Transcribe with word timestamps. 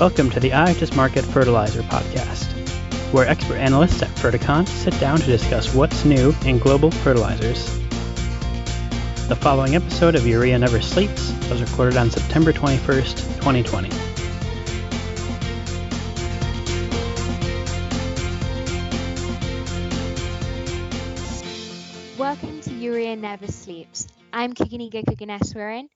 Welcome 0.00 0.30
to 0.30 0.40
the 0.40 0.48
IHS 0.48 0.92
Markit 0.92 1.24
Fertilizer 1.30 1.82
Podcast, 1.82 2.46
where 3.12 3.28
expert 3.28 3.56
analysts 3.56 4.00
at 4.00 4.08
Fertecon 4.08 4.66
sit 4.66 4.98
down 4.98 5.18
to 5.18 5.26
discuss 5.26 5.74
what's 5.74 6.06
new 6.06 6.34
in 6.46 6.58
global 6.58 6.90
fertilizers. 6.90 7.66
The 9.28 9.36
following 9.38 9.74
episode 9.76 10.14
of 10.14 10.26
Urea 10.26 10.58
Never 10.58 10.80
Sleeps 10.80 11.34
was 11.50 11.60
recorded 11.60 11.98
on 11.98 12.10
September 12.10 12.50
21st, 12.50 13.14
2020. 13.42 13.90
Welcome 22.18 22.62
to 22.62 22.72
Urea 22.72 23.16
Never 23.16 23.48
Sleeps. 23.48 24.08
I'm 24.32 24.54
Kuganiga 24.54 25.04
Kuganeswaran. 25.04 25.90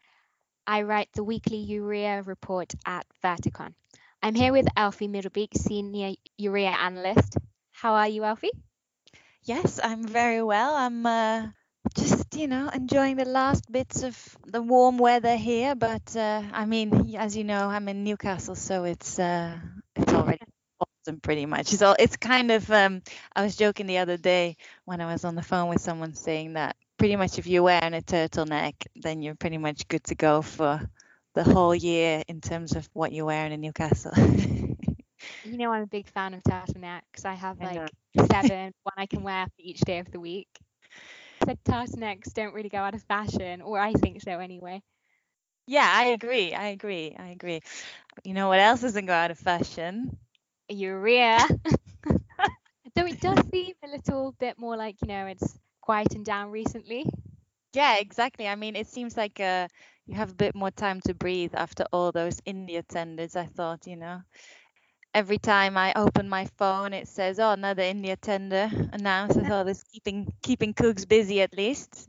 I 0.67 0.83
write 0.83 1.09
the 1.15 1.25
weekly 1.25 1.57
urea 1.57 2.21
report 2.23 2.75
at 2.85 3.07
Fertecon. 3.23 3.73
I'm 4.25 4.35
here 4.35 4.53
with 4.53 4.65
Elfi 4.75 5.07
Middelbeek, 5.07 5.55
Senior 5.55 6.15
Urea 6.39 6.71
Analyst. 6.71 7.37
How 7.73 7.93
are 7.93 8.09
you, 8.09 8.23
Elfi? 8.23 8.49
Yes, 9.43 9.79
I'm 9.85 10.09
very 10.09 10.43
well. 10.43 10.75
I'm 10.75 11.05
uh, 11.05 11.49
just, 11.95 12.35
you 12.35 12.47
know, 12.47 12.71
enjoying 12.71 13.17
the 13.17 13.27
last 13.27 13.71
bits 13.71 14.03
of 14.03 14.17
the 14.47 14.63
warm 14.63 14.97
weather 14.97 15.37
here. 15.37 15.75
But 15.75 16.17
uh, 16.17 16.41
I 16.55 16.65
mean, 16.65 17.15
as 17.19 17.37
you 17.37 17.45
know, 17.45 17.69
I'm 17.69 17.87
in 17.87 18.03
Newcastle, 18.03 18.55
so 18.55 18.85
it's 18.85 19.19
uh, 19.19 19.59
it's 19.95 20.15
already 20.15 20.41
autumn 20.81 21.21
pretty 21.21 21.45
much. 21.45 21.67
So 21.67 21.95
it's 21.99 22.17
kind 22.17 22.51
of. 22.51 22.71
Um, 22.71 23.03
I 23.37 23.43
was 23.43 23.57
joking 23.57 23.87
the 23.87 23.99
other 23.99 24.17
day 24.17 24.57
when 24.87 25.03
I 25.03 25.13
was 25.13 25.27
on 25.27 25.35
the 25.35 25.43
phone 25.43 25.69
with 25.69 25.83
someone 25.83 26.15
saying 26.15 26.55
that 26.55 26.77
pretty 26.97 27.17
much 27.17 27.39
if 27.39 27.47
you're 27.47 27.63
wearing 27.63 27.93
a 27.93 28.01
turtleneck, 28.01 28.87
then 28.97 29.21
you're 29.21 29.35
pretty 29.35 29.59
much 29.59 29.87
good 29.87 30.05
to 30.05 30.15
go 30.15 30.41
for 30.41 30.81
the 31.35 31.45
whole 31.45 31.75
year 31.75 32.23
in 32.29 32.41
terms 32.41 32.77
of 32.77 32.89
what 32.93 33.13
you're 33.13 33.27
wearing 33.27 33.53
in 33.53 33.61
Newcastle. 33.61 34.13
you 35.43 35.59
know, 35.59 35.73
I'm 35.73 35.83
a 35.83 35.87
big 35.87 36.09
fan 36.09 36.35
of 36.35 36.43
turtlenecks. 36.43 37.25
I 37.25 37.35
have 37.35 37.61
like 37.63 37.83
I 38.17 38.27
seven, 38.31 38.73
one 38.83 38.95
I 38.97 39.07
can 39.07 39.23
wear 39.23 39.47
for 39.47 39.61
each 39.63 39.81
day 39.81 39.99
of 39.99 40.11
the 40.11 40.21
week. 40.21 40.49
Said 41.45 41.59
turtlenecks 41.65 42.33
don't 42.33 42.55
really 42.55 42.69
go 42.69 42.79
out 42.79 42.95
of 42.95 43.03
fashion, 43.03 43.63
or 43.63 43.79
I 43.79 43.93
think 43.93 44.23
so 44.23 44.39
anyway. 44.39 44.83
Yeah, 45.67 45.89
I 45.91 46.07
agree. 46.07 46.55
I 46.55 46.69
agree. 46.69 47.15
I 47.19 47.29
agree. 47.29 47.61
You 48.25 48.35
know 48.35 48.49
what 48.49 48.61
else 48.61 48.81
doesn't 48.83 49.07
go 49.07 49.13
out 49.13 49.31
of 49.31 49.39
fashion? 49.39 50.19
Urea. 50.69 51.47
Though 52.95 53.07
it 53.07 53.21
does 53.21 53.39
seem 53.51 53.75
a 53.83 53.89
little 53.89 54.33
bit 54.39 54.59
more 54.59 54.77
like, 54.77 54.97
you 55.03 55.09
know, 55.09 55.27
it's 55.27 55.59
quietened 55.81 56.25
down 56.25 56.51
recently. 56.51 57.07
Yeah, 57.75 57.97
exactly. 57.99 58.47
I 58.49 58.55
mean, 58.57 58.77
it 58.77 58.87
seems 58.87 59.17
like 59.17 59.41
uh, 59.41 59.69
you 60.07 60.15
have 60.15 60.31
a 60.31 60.35
bit 60.35 60.55
more 60.55 60.71
time 60.71 61.01
to 61.03 61.15
breathe 61.15 61.55
after 61.55 61.85
all 61.93 62.13
those 62.13 62.41
India 62.45 62.83
tenders. 62.83 63.37
I 63.37 63.47
thought, 63.47 63.87
you 63.87 63.97
know, 63.97 64.23
every 65.15 65.39
time 65.39 65.77
I 65.77 65.93
open 65.97 66.29
my 66.29 66.47
phone, 66.59 66.93
it 66.93 67.09
says, 67.09 67.39
"Oh, 67.39 67.51
another 67.53 67.83
India 67.83 68.17
tender 68.17 68.71
announced." 68.93 69.39
I 69.39 69.45
thought 69.49 69.67
this 69.67 69.83
keeping 69.85 70.33
keeping 70.43 70.75
cooks 70.75 71.05
busy 71.05 71.41
at 71.41 71.57
least. 71.57 72.09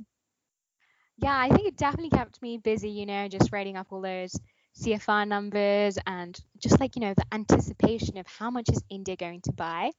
Yeah, 1.17 1.38
I 1.38 1.49
think 1.49 1.67
it 1.67 1.77
definitely 1.77 2.09
kept 2.09 2.41
me 2.41 2.57
busy. 2.57 2.89
You 2.89 3.05
know, 3.05 3.27
just 3.27 3.51
writing 3.51 3.77
up 3.77 3.88
all 3.91 4.01
those 4.01 4.38
CFR 4.73 5.25
numbers 5.25 5.97
and 6.05 6.38
just 6.57 6.79
like 6.79 6.95
you 6.95 7.01
know 7.01 7.13
the 7.13 7.25
anticipation 7.31 8.17
of 8.17 8.27
how 8.27 8.49
much 8.49 8.69
is 8.69 8.83
India 8.89 9.16
going 9.16 9.41
to 9.41 9.53
buy. 9.53 9.91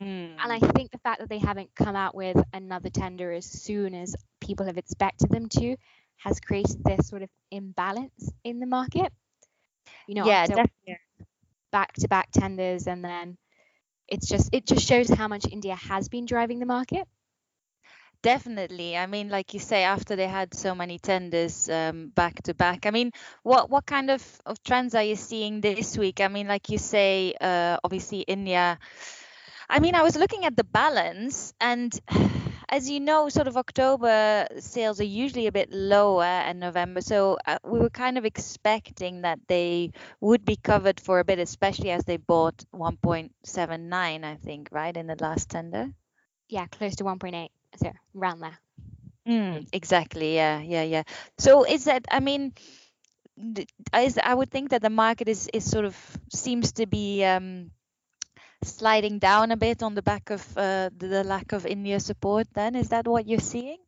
Mm. 0.00 0.36
And 0.38 0.52
I 0.52 0.58
think 0.58 0.90
the 0.90 0.98
fact 0.98 1.20
that 1.20 1.28
they 1.28 1.38
haven't 1.38 1.74
come 1.74 1.96
out 1.96 2.14
with 2.14 2.36
another 2.52 2.90
tender 2.90 3.32
as 3.32 3.46
soon 3.46 3.94
as 3.94 4.14
people 4.40 4.66
have 4.66 4.78
expected 4.78 5.30
them 5.30 5.48
to 5.48 5.76
has 6.16 6.40
created 6.40 6.82
this 6.84 7.08
sort 7.08 7.22
of 7.22 7.30
imbalance 7.50 8.30
in 8.44 8.60
the 8.60 8.66
market. 8.66 9.12
You 10.06 10.16
know, 10.16 10.26
yeah, 10.26 10.46
definitely. 10.46 10.98
back 11.70 11.92
to 11.94 12.08
back 12.08 12.30
tenders, 12.30 12.86
and 12.86 13.04
then 13.04 13.36
it's 14.08 14.28
just 14.28 14.50
it 14.52 14.66
just 14.66 14.86
shows 14.86 15.08
how 15.08 15.28
much 15.28 15.46
India 15.50 15.74
has 15.74 16.08
been 16.08 16.26
driving 16.26 16.58
the 16.58 16.66
market. 16.66 17.06
Definitely. 18.22 18.96
I 18.96 19.06
mean, 19.06 19.30
like 19.30 19.52
you 19.52 19.58
say, 19.58 19.82
after 19.82 20.14
they 20.14 20.28
had 20.28 20.54
so 20.54 20.76
many 20.76 21.00
tenders 21.00 21.68
um, 21.68 22.08
back 22.14 22.40
to 22.44 22.54
back. 22.54 22.86
I 22.86 22.90
mean, 22.90 23.10
what 23.42 23.68
what 23.68 23.84
kind 23.84 24.10
of, 24.10 24.22
of 24.46 24.62
trends 24.62 24.94
are 24.94 25.02
you 25.02 25.16
seeing 25.16 25.60
this 25.60 25.98
week? 25.98 26.20
I 26.20 26.28
mean, 26.28 26.46
like 26.46 26.68
you 26.68 26.78
say, 26.78 27.34
uh, 27.40 27.78
obviously 27.82 28.20
India. 28.20 28.78
I 29.68 29.80
mean, 29.80 29.96
I 29.96 30.02
was 30.02 30.16
looking 30.16 30.44
at 30.44 30.56
the 30.56 30.64
balance, 30.64 31.52
and 31.60 31.92
as 32.72 32.88
you 32.88 33.00
know, 33.00 33.28
sort 33.28 33.48
of 33.48 33.58
October 33.58 34.46
sales 34.58 34.98
are 34.98 35.04
usually 35.04 35.46
a 35.46 35.52
bit 35.52 35.70
lower 35.70 36.24
and 36.24 36.58
November. 36.58 37.02
So 37.02 37.36
uh, 37.46 37.58
we 37.62 37.78
were 37.78 37.90
kind 37.90 38.16
of 38.16 38.24
expecting 38.24 39.22
that 39.22 39.38
they 39.46 39.92
would 40.22 40.42
be 40.46 40.56
covered 40.56 40.98
for 40.98 41.20
a 41.20 41.24
bit, 41.24 41.38
especially 41.38 41.90
as 41.90 42.04
they 42.04 42.16
bought 42.16 42.64
1.79, 42.74 44.24
I 44.24 44.36
think, 44.36 44.68
right, 44.72 44.96
in 44.96 45.06
the 45.06 45.16
last 45.20 45.50
tender. 45.50 45.92
Yeah, 46.48 46.66
close 46.66 46.96
to 46.96 47.04
1.8. 47.04 47.50
So 47.76 47.92
around 48.16 48.40
there. 48.40 48.58
Mm, 49.28 49.68
exactly. 49.72 50.34
Yeah, 50.34 50.60
yeah, 50.60 50.82
yeah. 50.82 51.02
So 51.38 51.64
is 51.64 51.84
that? 51.84 52.06
I 52.10 52.20
mean, 52.20 52.54
I, 53.92 54.12
I 54.24 54.34
would 54.34 54.50
think 54.50 54.70
that 54.70 54.82
the 54.82 54.90
market 54.90 55.28
is 55.28 55.48
is 55.52 55.70
sort 55.70 55.84
of 55.84 55.96
seems 56.32 56.72
to 56.72 56.86
be 56.86 57.24
um, 57.24 57.70
sliding 58.64 59.18
down 59.18 59.50
a 59.50 59.56
bit 59.56 59.82
on 59.82 59.94
the 59.94 60.02
back 60.02 60.30
of 60.30 60.42
uh, 60.56 60.90
the 60.96 61.24
lack 61.24 61.52
of 61.52 61.66
India 61.66 62.00
support 62.00 62.46
then? 62.54 62.74
Is 62.74 62.90
that 62.90 63.06
what 63.06 63.26
you're 63.26 63.40
seeing? 63.40 63.78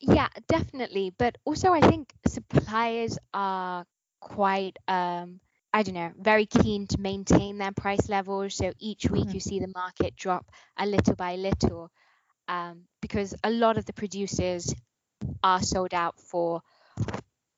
Yeah, 0.00 0.28
definitely. 0.46 1.12
But 1.16 1.38
also, 1.44 1.72
I 1.72 1.80
think 1.80 2.12
suppliers 2.26 3.18
are 3.34 3.84
quite, 4.20 4.76
um, 4.86 5.40
I 5.72 5.82
don't 5.82 5.94
know, 5.94 6.12
very 6.16 6.46
keen 6.46 6.86
to 6.88 7.00
maintain 7.00 7.58
their 7.58 7.72
price 7.72 8.08
levels. 8.08 8.54
So 8.54 8.72
each 8.78 9.10
week 9.10 9.26
mm-hmm. 9.26 9.34
you 9.34 9.40
see 9.40 9.60
the 9.60 9.72
market 9.74 10.16
drop 10.16 10.50
a 10.76 10.86
little 10.86 11.14
by 11.14 11.36
little 11.36 11.90
um, 12.48 12.84
because 13.00 13.34
a 13.44 13.50
lot 13.50 13.78
of 13.78 13.84
the 13.86 13.92
producers 13.92 14.74
are 15.42 15.62
sold 15.62 15.94
out 15.94 16.18
for 16.18 16.62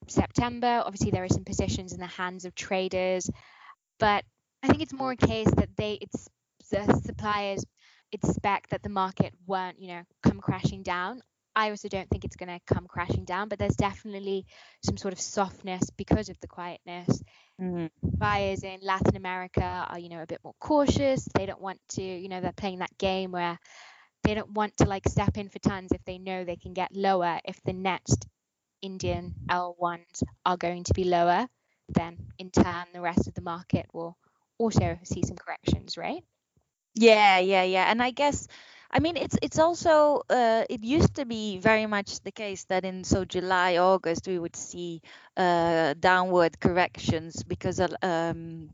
September. 0.09 0.83
Obviously, 0.85 1.11
there 1.11 1.25
are 1.25 1.29
some 1.29 1.45
positions 1.45 1.93
in 1.93 2.01
the 2.01 2.07
hands 2.07 2.45
of 2.45 2.55
traders, 2.55 3.31
but 3.99 4.25
I 4.63 4.69
think 4.69 4.83
it's 4.83 4.93
more 4.93 5.13
a 5.13 5.17
case 5.17 5.51
that 5.57 5.77
they 5.77 5.99
it's 6.01 6.29
the 6.71 7.01
suppliers 7.05 7.65
expect 8.13 8.71
that 8.71 8.83
the 8.83 8.89
market 8.89 9.33
won't, 9.47 9.81
you 9.81 9.89
know, 9.89 10.03
come 10.23 10.41
crashing 10.41 10.83
down. 10.83 11.23
I 11.55 11.71
also 11.71 11.89
don't 11.89 12.09
think 12.09 12.25
it's 12.25 12.37
going 12.37 12.49
to 12.49 12.61
come 12.73 12.87
crashing 12.87 13.25
down, 13.25 13.49
but 13.49 13.59
there's 13.59 13.77
definitely 13.77 14.47
some 14.85 14.97
sort 14.97 15.13
of 15.13 15.21
softness 15.21 15.91
because 15.97 16.29
of 16.29 16.39
the 16.41 16.47
quietness. 16.47 17.23
Mm-hmm. 17.61 17.87
Buyers 18.03 18.63
in 18.63 18.79
Latin 18.83 19.17
America 19.17 19.87
are, 19.89 19.99
you 19.99 20.09
know, 20.09 20.23
a 20.23 20.27
bit 20.27 20.41
more 20.45 20.55
cautious. 20.61 21.29
They 21.35 21.47
don't 21.47 21.61
want 21.61 21.81
to, 21.91 22.03
you 22.03 22.29
know, 22.29 22.41
they're 22.41 22.53
playing 22.53 22.79
that 22.79 22.97
game 22.99 23.33
where 23.33 23.59
they 24.23 24.35
don't 24.35 24.53
want 24.53 24.77
to 24.79 24.85
like 24.85 25.09
step 25.09 25.37
in 25.37 25.49
for 25.49 25.59
tons 25.59 25.93
if 25.93 26.05
they 26.05 26.19
know 26.19 26.45
they 26.45 26.57
can 26.57 26.73
get 26.73 26.95
lower. 26.95 27.41
If 27.45 27.61
the 27.65 27.73
next 27.73 28.27
Indian 28.81 29.35
L1s 29.49 30.23
are 30.47 30.57
going 30.57 30.85
to 30.85 30.95
be 30.95 31.05
lower, 31.05 31.49
then 31.89 32.17
in 32.39 32.51
turn 32.51 32.87
the 32.93 33.01
rest 33.01 33.27
of 33.27 33.35
the 33.35 33.43
market 33.43 33.87
will 33.93 34.17
also 34.59 34.99
see 35.03 35.23
some 35.27 35.37
corrections, 35.37 35.99
right? 35.99 36.23
Yeah, 36.95 37.39
yeah, 37.39 37.63
yeah. 37.63 37.91
And 37.91 38.03
I 38.03 38.11
guess 38.11 38.47
I 38.91 38.99
mean 38.99 39.17
it's 39.17 39.37
it's 39.43 39.59
also 39.59 40.23
uh, 40.29 40.65
it 40.69 40.83
used 40.83 41.15
to 41.17 41.25
be 41.25 41.59
very 41.59 41.87
much 41.87 42.21
the 42.21 42.33
case 42.33 42.65
that 42.65 42.85
in 42.85 43.05
so 43.05 43.25
July 43.25 43.77
August 43.79 44.27
we 44.27 44.39
would 44.39 44.57
see 44.57 45.01
uh, 45.37 45.95
downward 46.01 46.59
corrections 46.61 47.43
because 47.45 47.81
um, 48.03 48.71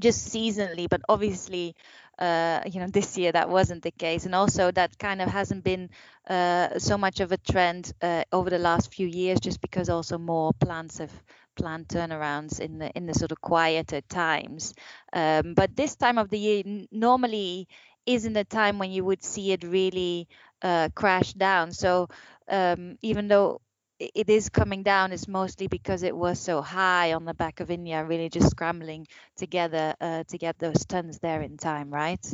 just 0.00 0.28
seasonally, 0.32 0.88
but 0.88 1.02
obviously 1.08 1.74
uh, 2.18 2.60
you 2.70 2.80
know 2.80 2.88
this 2.88 3.18
year 3.18 3.32
that 3.32 3.48
wasn't 3.50 3.82
the 3.82 3.92
case, 3.92 4.26
and 4.26 4.34
also 4.34 4.70
that 4.72 4.98
kind 4.98 5.22
of 5.22 5.28
hasn't 5.30 5.64
been 5.64 5.90
uh, 6.28 6.78
so 6.78 6.98
much 6.98 7.20
of 7.20 7.32
a 7.32 7.38
trend 7.38 7.92
uh, 8.02 8.24
over 8.32 8.50
the 8.50 8.58
last 8.58 8.94
few 8.94 9.06
years, 9.08 9.40
just 9.40 9.60
because 9.60 9.88
also 9.90 10.18
more 10.18 10.52
plants 10.54 10.98
have 10.98 11.12
planned 11.58 11.88
turnarounds 11.88 12.60
in 12.60 12.78
the 12.78 12.90
in 12.96 13.06
the 13.06 13.14
sort 13.14 13.32
of 13.32 13.40
quieter 13.40 14.00
times. 14.02 14.74
Um, 15.12 15.54
but 15.54 15.76
this 15.76 15.96
time 15.96 16.18
of 16.18 16.30
the 16.30 16.38
year 16.38 16.62
normally 16.92 17.68
isn't 18.06 18.36
a 18.36 18.44
time 18.44 18.78
when 18.78 18.90
you 18.92 19.04
would 19.04 19.22
see 19.22 19.52
it 19.52 19.64
really 19.64 20.28
uh, 20.62 20.88
crash 20.94 21.32
down. 21.34 21.72
So 21.72 22.08
um, 22.48 22.96
even 23.02 23.28
though 23.28 23.60
it 23.98 24.28
is 24.30 24.48
coming 24.50 24.82
down, 24.82 25.12
it's 25.12 25.28
mostly 25.28 25.68
because 25.68 26.02
it 26.02 26.16
was 26.16 26.40
so 26.40 26.62
high 26.62 27.12
on 27.14 27.24
the 27.24 27.34
back 27.34 27.60
of 27.60 27.70
India, 27.70 28.04
really 28.04 28.30
just 28.30 28.50
scrambling 28.50 29.06
together 29.36 29.94
uh, 30.00 30.24
to 30.28 30.38
get 30.38 30.58
those 30.58 30.84
tons 30.86 31.18
there 31.20 31.42
in 31.42 31.56
time, 31.58 31.90
right? 31.90 32.24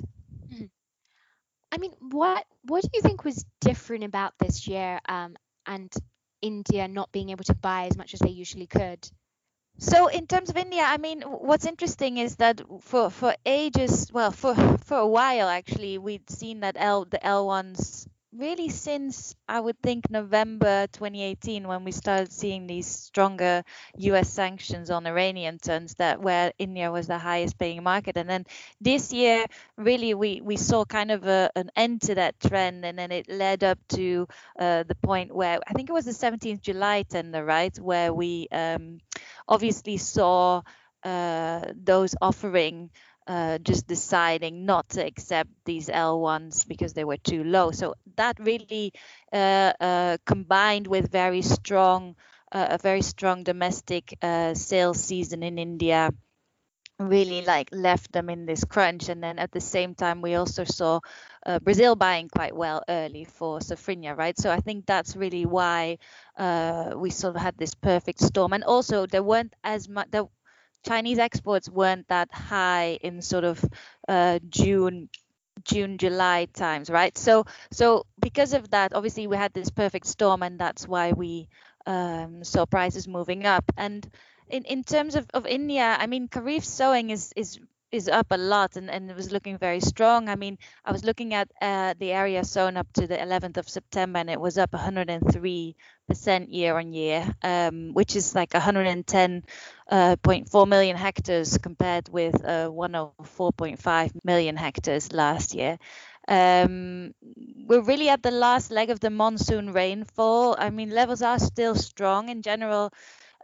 Mm-hmm. 0.53 0.67
I 1.73 1.79
mean, 1.79 1.93
what 2.01 2.45
what 2.63 2.83
do 2.83 2.91
you 2.95 3.03
think 3.03 3.25
was 3.25 3.45
different 3.61 4.05
about 4.05 4.35
this 4.39 4.67
year 4.69 5.01
um, 5.09 5.37
and 5.67 5.93
India 6.45 6.89
not 6.89 7.13
being 7.13 7.31
able 7.31 7.45
to 7.45 7.55
buy 7.55 7.87
as 7.87 7.97
much 7.97 8.15
as 8.15 8.21
they 8.21 8.31
usually 8.31 8.67
could? 8.69 9.11
So 9.79 10.09
in 10.09 10.27
terms 10.27 10.51
of 10.51 10.57
India, 10.57 10.83
I 10.83 10.99
mean, 10.99 11.23
what's 11.23 11.67
interesting 11.67 12.19
is 12.19 12.37
that 12.37 12.61
for 12.81 13.11
for 13.11 13.35
ages, 13.47 14.13
well, 14.13 14.33
for 14.33 14.55
for 14.85 14.99
a 14.99 15.07
while 15.07 15.49
actually, 15.49 15.99
we'd 15.99 16.29
seen 16.31 16.61
that 16.61 16.77
L 16.79 17.05
the 17.05 17.25
L1s 17.25 18.09
really 18.37 18.69
since 18.69 19.35
I 19.49 19.61
would 19.61 19.81
think 19.81 20.11
November 20.11 20.87
2018 20.89 21.69
when 21.69 21.85
we 21.85 21.93
started 21.93 22.33
seeing 22.33 22.67
these 22.67 22.87
stronger 22.87 23.63
US 23.99 24.29
sanctions 24.29 24.91
on 24.91 25.07
Iranian 25.07 25.59
tons 25.59 25.95
that 25.95 26.21
where 26.21 26.53
India 26.59 26.91
was 26.91 27.07
the 27.07 27.19
highest 27.19 27.59
paying 27.59 27.83
market. 27.83 28.17
And 28.17 28.29
then 28.29 28.45
this 28.81 29.13
year 29.13 29.47
really 29.77 30.15
we 30.15 30.41
we 30.43 30.57
saw 30.57 30.85
kind 30.85 31.11
of 31.11 31.27
a, 31.27 31.51
an 31.55 31.71
end 31.77 32.03
to 32.03 32.17
that 32.17 32.41
trend 32.41 32.85
and 32.85 32.99
then 32.99 33.13
it 33.13 33.29
led 33.29 33.63
up 33.63 33.79
to 33.91 34.27
uh, 34.59 34.83
the 34.83 34.97
point 34.97 35.35
where 35.35 35.61
I 35.67 35.73
think 35.73 35.89
it 35.89 35.93
was 35.93 36.05
the 36.05 36.13
17th 36.13 36.61
July 36.61 37.03
tender 37.03 37.45
right 37.45 37.77
where 37.79 38.13
we 38.13 38.49
um, 38.51 38.99
obviously 39.47 39.97
saw 39.97 40.63
uh, 41.05 41.73
those 41.77 42.15
offering 42.21 42.91
uh, 43.27 43.59
just 43.59 43.87
deciding 43.87 44.67
not 44.67 44.89
to 44.91 45.05
accept 45.05 45.51
these 45.65 45.89
L1s 45.89 46.65
because 46.65 46.93
they 46.95 47.05
were 47.05 47.17
too 47.17 47.45
low. 47.45 47.71
So 47.71 47.95
that 48.17 48.39
really 48.41 48.93
uh, 49.33 49.73
uh, 49.81 50.17
combined 50.27 50.87
with 50.87 51.11
very 51.11 51.43
strong, 51.43 52.17
uh, 52.53 52.67
a 52.71 52.79
very 52.79 53.03
strong 53.03 53.43
domestic 53.45 54.15
sales 54.55 55.03
season 55.03 55.43
in 55.43 55.59
India 55.59 56.11
really 57.01 57.43
like 57.43 57.69
left 57.73 58.13
them 58.13 58.31
in 58.31 58.47
this 58.47 58.65
crunch. 58.65 59.09
And 59.09 59.23
then 59.23 59.39
at 59.39 59.51
the 59.53 59.61
same 59.61 59.95
time 59.95 60.23
we 60.23 60.35
also 60.37 60.65
saw 60.65 61.01
uh, 61.45 61.59
Brazil 61.59 61.97
buying 61.97 62.29
quite 62.29 62.55
well 62.55 62.83
early 62.89 63.25
for 63.25 63.59
safrinha 63.59 64.17
right? 64.17 64.39
So 64.39 64.51
I 64.51 64.61
think 64.61 64.87
that's 64.87 65.17
really 65.17 65.45
why 65.47 65.99
uh, 66.37 66.93
we 66.97 67.11
sort 67.11 67.35
of 67.37 67.43
had 67.43 67.57
this 67.59 67.75
perfect 67.75 68.21
storm. 68.21 68.53
And 68.53 68.63
also 68.65 69.07
there 69.07 69.23
weren't 69.23 69.55
as 69.65 69.89
much 69.89 70.09
there 70.11 70.27
Chinese 70.85 71.19
exports 71.19 71.69
weren't 71.69 72.09
that 72.09 72.33
high 72.33 72.99
in 73.03 73.23
sort 73.23 73.45
of 73.45 73.65
uh, 74.09 74.39
June 74.49 75.09
June 75.65 75.99
July 75.99 76.47
times 76.53 76.91
right? 76.91 77.17
So 77.17 77.47
so 77.71 78.07
because 78.21 78.53
of 78.53 78.71
that 78.71 78.93
obviously 78.95 79.27
we 79.27 79.37
had 79.37 79.53
this 79.55 79.71
perfect 79.71 80.07
storm 80.07 80.43
and 80.43 80.59
that's 80.59 80.87
why 80.87 81.13
we 81.13 81.49
um, 81.87 82.45
saw 82.45 82.67
prices 82.67 83.09
moving 83.09 83.47
up. 83.47 83.65
And 83.77 84.09
in, 84.49 84.65
in 84.65 84.85
terms 84.85 85.15
of, 85.15 85.27
of 85.35 85.47
India 85.47 85.97
I 85.99 86.07
mean 86.07 86.29
Kharif 86.29 86.65
sowing 86.65 87.11
is 87.11 87.33
is 87.37 87.59
is 87.95 88.09
up 88.09 88.27
a 88.31 88.37
lot 88.37 88.77
and, 88.77 88.91
and 88.91 89.09
it 89.09 89.17
was 89.17 89.31
looking 89.31 89.57
very 89.57 89.81
strong. 89.81 90.29
I 90.29 90.35
mean, 90.35 90.59
I 90.85 90.91
was 90.91 91.05
looking 91.05 91.33
at 91.33 91.49
uh, 91.63 91.95
the 91.99 92.11
area 92.11 92.45
sown 92.45 92.77
up 92.77 92.93
to 92.95 93.07
the 93.07 93.17
11th 93.17 93.57
of 93.57 93.69
September 93.69 94.19
and 94.19 94.29
it 94.29 94.41
was 94.41 94.59
up 94.59 94.73
103% 94.73 95.75
year 96.49 96.77
on 96.77 96.93
year, 96.93 97.33
um, 97.43 97.93
which 97.93 98.17
is 98.17 98.35
like 98.35 98.51
110.4 98.51 99.43
uh, 99.91 100.67
million 100.67 100.97
hectares 100.97 101.57
compared 101.59 102.09
with 102.09 102.35
uh, 102.45 102.69
104.5 102.69 104.11
million 104.25 104.57
hectares 104.57 105.13
last 105.13 105.55
year. 105.55 105.79
Um, 106.27 107.15
we're 107.67 107.83
really 107.83 108.09
at 108.09 108.23
the 108.23 108.31
last 108.31 108.71
leg 108.71 108.91
of 108.91 108.99
the 108.99 109.11
monsoon 109.11 109.73
rainfall. 109.73 110.57
I 110.59 110.71
mean, 110.71 110.91
levels 110.91 111.23
are 111.23 111.39
still 111.39 111.75
strong 111.75 112.29
in 112.29 112.43
general 112.43 112.93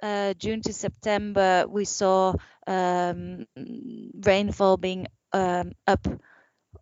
uh, 0.03 0.35
June 0.35 0.63
to 0.63 0.73
September, 0.73 1.67
we 1.69 1.85
saw 1.85 2.35
um, 2.67 3.47
rainfall 4.25 4.77
being 4.77 5.07
um, 5.33 5.73
up 5.87 6.07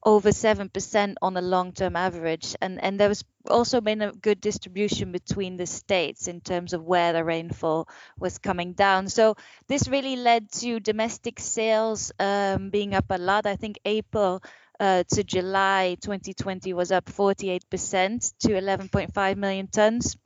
over 0.04 0.30
7% 0.30 1.14
on 1.20 1.36
a 1.36 1.42
long-term 1.42 1.96
average. 1.96 2.54
And 2.60 2.82
and 2.82 2.98
there 3.00 3.08
was 3.08 3.24
also 3.48 3.80
been 3.80 4.02
a 4.02 4.12
good 4.12 4.40
distribution 4.40 5.12
between 5.12 5.56
the 5.56 5.66
states 5.66 6.28
in 6.28 6.40
terms 6.40 6.72
of 6.72 6.84
where 6.84 7.12
the 7.12 7.24
rainfall 7.24 7.88
was 8.18 8.38
coming 8.38 8.74
down. 8.74 9.08
So 9.08 9.36
this 9.68 9.88
really 9.88 10.16
led 10.16 10.50
to 10.60 10.80
domestic 10.80 11.40
sales 11.40 12.12
um, 12.18 12.70
being 12.70 12.94
up 12.94 13.06
a 13.10 13.18
lot. 13.18 13.46
I 13.46 13.56
think 13.56 13.78
april 13.84 14.42
uh, 14.80 15.02
to 15.12 15.24
july 15.24 15.96
2020 16.00 16.72
was 16.72 16.92
up 16.92 17.06
48% 17.06 18.32
to 18.40 18.48
11.5 18.48 19.36
million 19.36 19.66
tons 19.66 20.16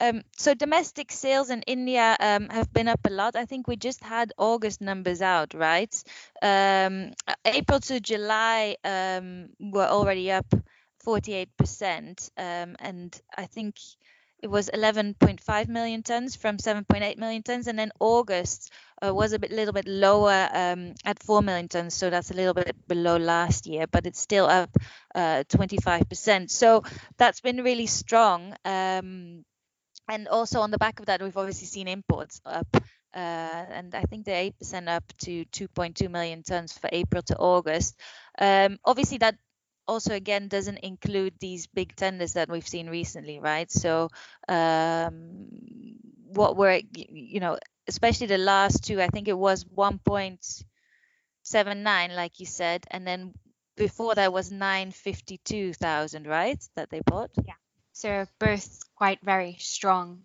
um, 0.00 0.22
so 0.36 0.54
domestic 0.54 1.12
sales 1.12 1.50
in 1.50 1.62
India 1.62 2.16
um, 2.18 2.48
have 2.48 2.72
been 2.72 2.88
up 2.88 3.00
a 3.06 3.10
lot. 3.10 3.36
I 3.36 3.44
think 3.44 3.68
we 3.68 3.76
just 3.76 4.02
had 4.02 4.32
August 4.38 4.80
numbers 4.80 5.22
out, 5.22 5.54
right? 5.54 5.94
Um, 6.40 7.12
April 7.44 7.80
to 7.80 8.00
July 8.00 8.76
um, 8.84 9.50
were 9.60 9.86
already 9.86 10.32
up 10.32 10.46
48%, 11.06 12.30
um, 12.36 12.76
and 12.78 13.20
I 13.36 13.46
think 13.46 13.76
it 14.42 14.50
was 14.50 14.68
11.5 14.70 15.68
million 15.68 16.02
tons 16.02 16.34
from 16.34 16.56
7.8 16.56 17.16
million 17.16 17.42
tons, 17.44 17.68
and 17.68 17.78
then 17.78 17.92
August 18.00 18.72
uh, 19.04 19.14
was 19.14 19.32
a 19.32 19.38
bit, 19.38 19.52
little 19.52 19.72
bit 19.72 19.86
lower 19.86 20.48
um, 20.52 20.94
at 21.04 21.22
4 21.22 21.42
million 21.42 21.68
tons, 21.68 21.94
so 21.94 22.10
that's 22.10 22.32
a 22.32 22.34
little 22.34 22.54
bit 22.54 22.74
below 22.88 23.18
last 23.18 23.66
year, 23.66 23.86
but 23.86 24.04
it's 24.06 24.20
still 24.20 24.46
up 24.46 24.70
uh, 25.14 25.44
25%. 25.48 26.50
So 26.50 26.82
that's 27.18 27.40
been 27.40 27.62
really 27.62 27.86
strong. 27.86 28.54
And 30.08 30.28
also 30.28 30.60
on 30.60 30.70
the 30.70 30.78
back 30.78 31.00
of 31.00 31.06
that, 31.06 31.22
we've 31.22 31.36
obviously 31.36 31.66
seen 31.66 31.88
imports 31.88 32.40
up. 32.44 32.66
Uh, 33.14 33.18
and 33.18 33.94
I 33.94 34.02
think 34.02 34.24
they're 34.24 34.42
8% 34.42 34.88
up 34.88 35.04
to 35.18 35.44
2.2 35.46 36.10
million 36.10 36.42
tons 36.42 36.76
for 36.76 36.88
April 36.92 37.22
to 37.24 37.36
August. 37.36 37.98
Um, 38.38 38.78
obviously, 38.84 39.18
that 39.18 39.36
also 39.86 40.14
again 40.14 40.48
doesn't 40.48 40.78
include 40.78 41.34
these 41.40 41.66
big 41.66 41.94
tenders 41.96 42.34
that 42.34 42.48
we've 42.48 42.66
seen 42.66 42.88
recently, 42.88 43.40
right? 43.40 43.70
So, 43.70 44.08
um, 44.48 45.48
what 46.32 46.56
were 46.56 46.80
you 46.94 47.40
know, 47.40 47.58
especially 47.86 48.28
the 48.28 48.38
last 48.38 48.84
two, 48.84 49.00
I 49.00 49.08
think 49.08 49.28
it 49.28 49.36
was 49.36 49.64
1.79, 49.64 52.16
like 52.16 52.40
you 52.40 52.46
said, 52.46 52.84
and 52.90 53.06
then 53.06 53.34
before 53.76 54.14
that 54.14 54.32
was 54.32 54.50
952,000, 54.50 56.26
right? 56.26 56.58
That 56.76 56.88
they 56.90 57.00
bought. 57.04 57.30
Yeah. 57.44 57.54
So 57.92 58.26
both 58.38 58.80
quite 58.94 59.20
very 59.22 59.56
strong 59.58 60.24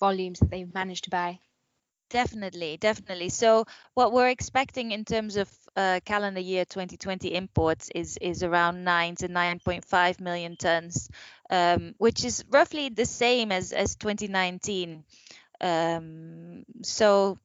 volumes 0.00 0.40
that 0.40 0.50
they've 0.50 0.72
managed 0.72 1.04
to 1.04 1.10
buy. 1.10 1.40
Definitely, 2.10 2.78
definitely. 2.78 3.28
So 3.28 3.66
what 3.92 4.12
we're 4.12 4.30
expecting 4.30 4.92
in 4.92 5.04
terms 5.04 5.36
of 5.36 5.50
uh, 5.76 6.00
calendar 6.04 6.40
year 6.40 6.64
2020 6.64 7.34
imports 7.34 7.90
is 7.94 8.16
is 8.20 8.42
around 8.42 8.82
nine 8.82 9.14
to 9.16 9.28
9.5 9.28 10.20
million 10.20 10.56
tons, 10.56 11.10
um, 11.50 11.94
which 11.98 12.24
is 12.24 12.44
roughly 12.50 12.88
the 12.88 13.04
same 13.04 13.52
as 13.52 13.72
as 13.72 13.96
2019. 13.96 15.04
Um, 15.60 16.64
so 16.82 17.38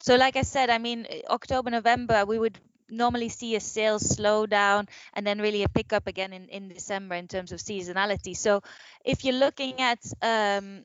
so 0.00 0.16
like 0.16 0.36
I 0.36 0.42
said, 0.42 0.68
I 0.68 0.78
mean 0.78 1.06
October 1.30 1.70
November 1.70 2.26
we 2.26 2.38
would 2.38 2.58
normally 2.88 3.28
see 3.28 3.56
a 3.56 3.60
sales 3.60 4.16
slowdown 4.16 4.88
and 5.14 5.26
then 5.26 5.40
really 5.40 5.62
a 5.62 5.68
pickup 5.68 6.06
again 6.06 6.32
in, 6.32 6.48
in 6.48 6.68
December 6.68 7.14
in 7.14 7.28
terms 7.28 7.52
of 7.52 7.60
seasonality. 7.60 8.36
So 8.36 8.62
if 9.04 9.24
you're 9.24 9.34
looking 9.34 9.80
at 9.80 10.00
um, 10.22 10.84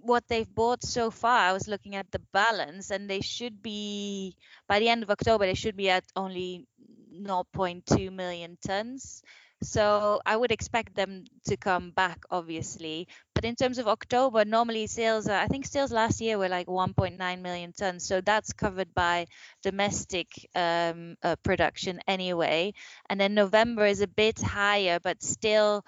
what 0.00 0.24
they've 0.28 0.52
bought 0.54 0.82
so 0.82 1.10
far, 1.10 1.38
I 1.38 1.52
was 1.52 1.68
looking 1.68 1.94
at 1.94 2.10
the 2.10 2.20
balance 2.32 2.90
and 2.90 3.08
they 3.08 3.20
should 3.20 3.62
be 3.62 4.36
by 4.66 4.80
the 4.80 4.88
end 4.88 5.02
of 5.02 5.10
October 5.10 5.46
they 5.46 5.54
should 5.54 5.76
be 5.76 5.90
at 5.90 6.04
only 6.16 6.66
0.2 7.12 8.12
million 8.12 8.56
tons. 8.66 9.22
So 9.62 10.20
I 10.24 10.36
would 10.36 10.52
expect 10.52 10.94
them 10.94 11.24
to 11.46 11.56
come 11.56 11.90
back, 11.90 12.20
obviously. 12.30 13.08
But 13.34 13.44
in 13.44 13.56
terms 13.56 13.78
of 13.78 13.88
October, 13.88 14.44
normally 14.44 14.86
sales, 14.86 15.28
I 15.28 15.46
think 15.46 15.66
sales 15.66 15.90
last 15.90 16.20
year 16.20 16.38
were 16.38 16.48
like 16.48 16.68
1.9 16.68 17.40
million 17.40 17.72
tons. 17.72 18.06
So 18.06 18.20
that's 18.20 18.52
covered 18.52 18.94
by 18.94 19.26
domestic 19.62 20.28
um, 20.54 21.16
uh, 21.22 21.36
production 21.42 22.00
anyway. 22.06 22.72
And 23.10 23.20
then 23.20 23.34
November 23.34 23.86
is 23.86 24.00
a 24.00 24.06
bit 24.06 24.40
higher, 24.40 25.00
but 25.00 25.22
still 25.22 25.84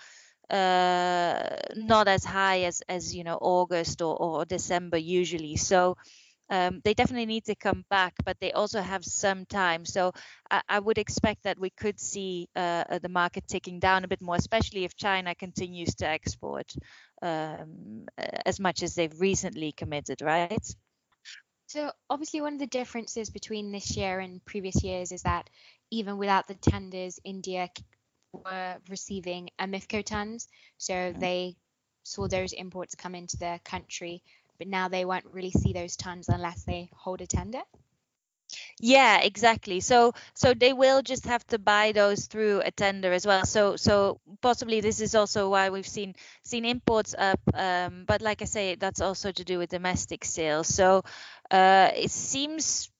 uh, 0.51 1.57
not 1.77 2.09
as 2.09 2.25
high 2.25 2.63
as, 2.63 2.83
as 2.89 3.15
you 3.15 3.23
know, 3.23 3.39
August 3.41 4.03
or, 4.03 4.17
or 4.17 4.45
December 4.45 4.97
usually. 4.97 5.55
So 5.57 5.97
um, 6.51 6.81
they 6.85 6.95
definitely 6.95 7.27
need 7.27 7.45
to 7.45 7.55
come 7.55 7.85
back, 7.89 8.15
but 8.25 8.37
they 8.41 8.53
also 8.53 8.81
have 8.81 9.05
some 9.05 9.47
time. 9.47 9.87
So 9.87 10.13
I, 10.51 10.63
I 10.69 10.79
would 10.81 10.99
expect 10.99 11.45
that 11.45 11.61
we 11.61 11.71
could 11.71 12.01
see 12.01 12.49
uh, 12.57 12.85
uh, 12.91 12.99
the 12.99 13.09
market 13.09 13.47
ticking 13.47 13.79
down 13.79 14.05
a 14.05 14.09
bit 14.09 14.21
more, 14.21 14.35
especially 14.35 14.85
if 14.85 14.97
China 14.97 15.35
continues 15.35 15.95
to 15.97 16.09
export 16.09 16.75
um, 17.23 18.07
as 18.45 18.59
much 18.59 18.83
as 18.83 18.95
they've 18.97 19.21
recently 19.21 19.73
committed, 19.73 20.23
right? 20.23 20.75
So 21.69 21.93
obviously, 22.11 22.41
one 22.41 22.55
of 22.55 22.59
the 22.59 22.67
differences 22.67 23.31
between 23.31 23.71
this 23.71 23.97
year 23.97 24.19
and 24.19 24.45
previous 24.45 24.83
years 24.83 25.13
is 25.13 25.23
that 25.23 25.49
even 25.93 26.19
without 26.19 26.49
the 26.49 26.55
tenders, 26.55 27.21
India 27.25 27.69
were 28.33 28.77
receiving 28.89 29.51
OMIFCO 29.61 30.05
tons, 30.05 30.49
so 30.79 30.95
mm-hmm. 30.95 31.21
they 31.21 31.57
saw 32.03 32.27
those 32.27 32.53
imports 32.53 32.97
come 32.97 33.15
into 33.15 33.37
the 33.37 33.61
country 33.65 34.23
but 34.61 34.69
now 34.69 34.89
they 34.89 35.07
won't 35.07 35.27
really 35.33 35.51
see 35.53 35.75
those 35.75 35.97
tons 35.97 36.29
unless 36.29 36.65
they 36.65 36.91
hold 36.95 37.23
a 37.23 37.27
tender? 37.27 37.63
Yeah 38.81 39.21
exactly. 39.21 39.81
So 39.81 40.13
so 40.35 40.55
they 40.55 40.73
will 40.73 41.03
just 41.03 41.27
have 41.27 41.47
to 41.49 41.59
buy 41.59 41.93
those 41.93 42.27
through 42.27 42.61
a 42.65 42.71
tender 42.71 43.13
as 43.13 43.27
well. 43.27 43.45
So 43.47 43.77
so 43.77 44.21
possibly 44.41 44.81
this 44.81 45.01
is 45.01 45.15
also 45.15 45.51
why 45.51 45.71
we've 45.71 45.87
seen 45.89 46.15
seen 46.45 46.65
imports 46.65 47.15
up 47.19 47.41
um, 47.55 48.05
but 48.07 48.23
like 48.23 48.43
i 48.43 48.47
say 48.47 48.77
that's 48.77 49.01
also 49.01 49.33
to 49.33 49.45
do 49.45 49.59
with 49.59 49.71
domestic 49.71 50.25
sales. 50.25 50.69
So 50.69 51.05
uh, 51.51 51.91
it 51.97 52.11
seems 52.11 52.91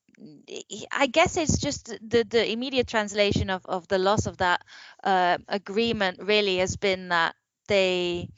I 0.93 1.07
guess 1.07 1.37
it's 1.39 1.59
just 1.59 1.87
the, 2.07 2.25
the 2.25 2.51
immediate 2.53 2.87
translation 2.89 3.51
of, 3.51 3.65
of 3.67 3.89
the 3.89 3.99
loss 3.99 4.27
of 4.27 4.39
that 4.39 4.63
uh, 5.03 5.39
agreement 5.49 6.23
really 6.23 6.59
has 6.59 6.77
been 6.77 7.09
that 7.09 7.35
they 7.69 8.29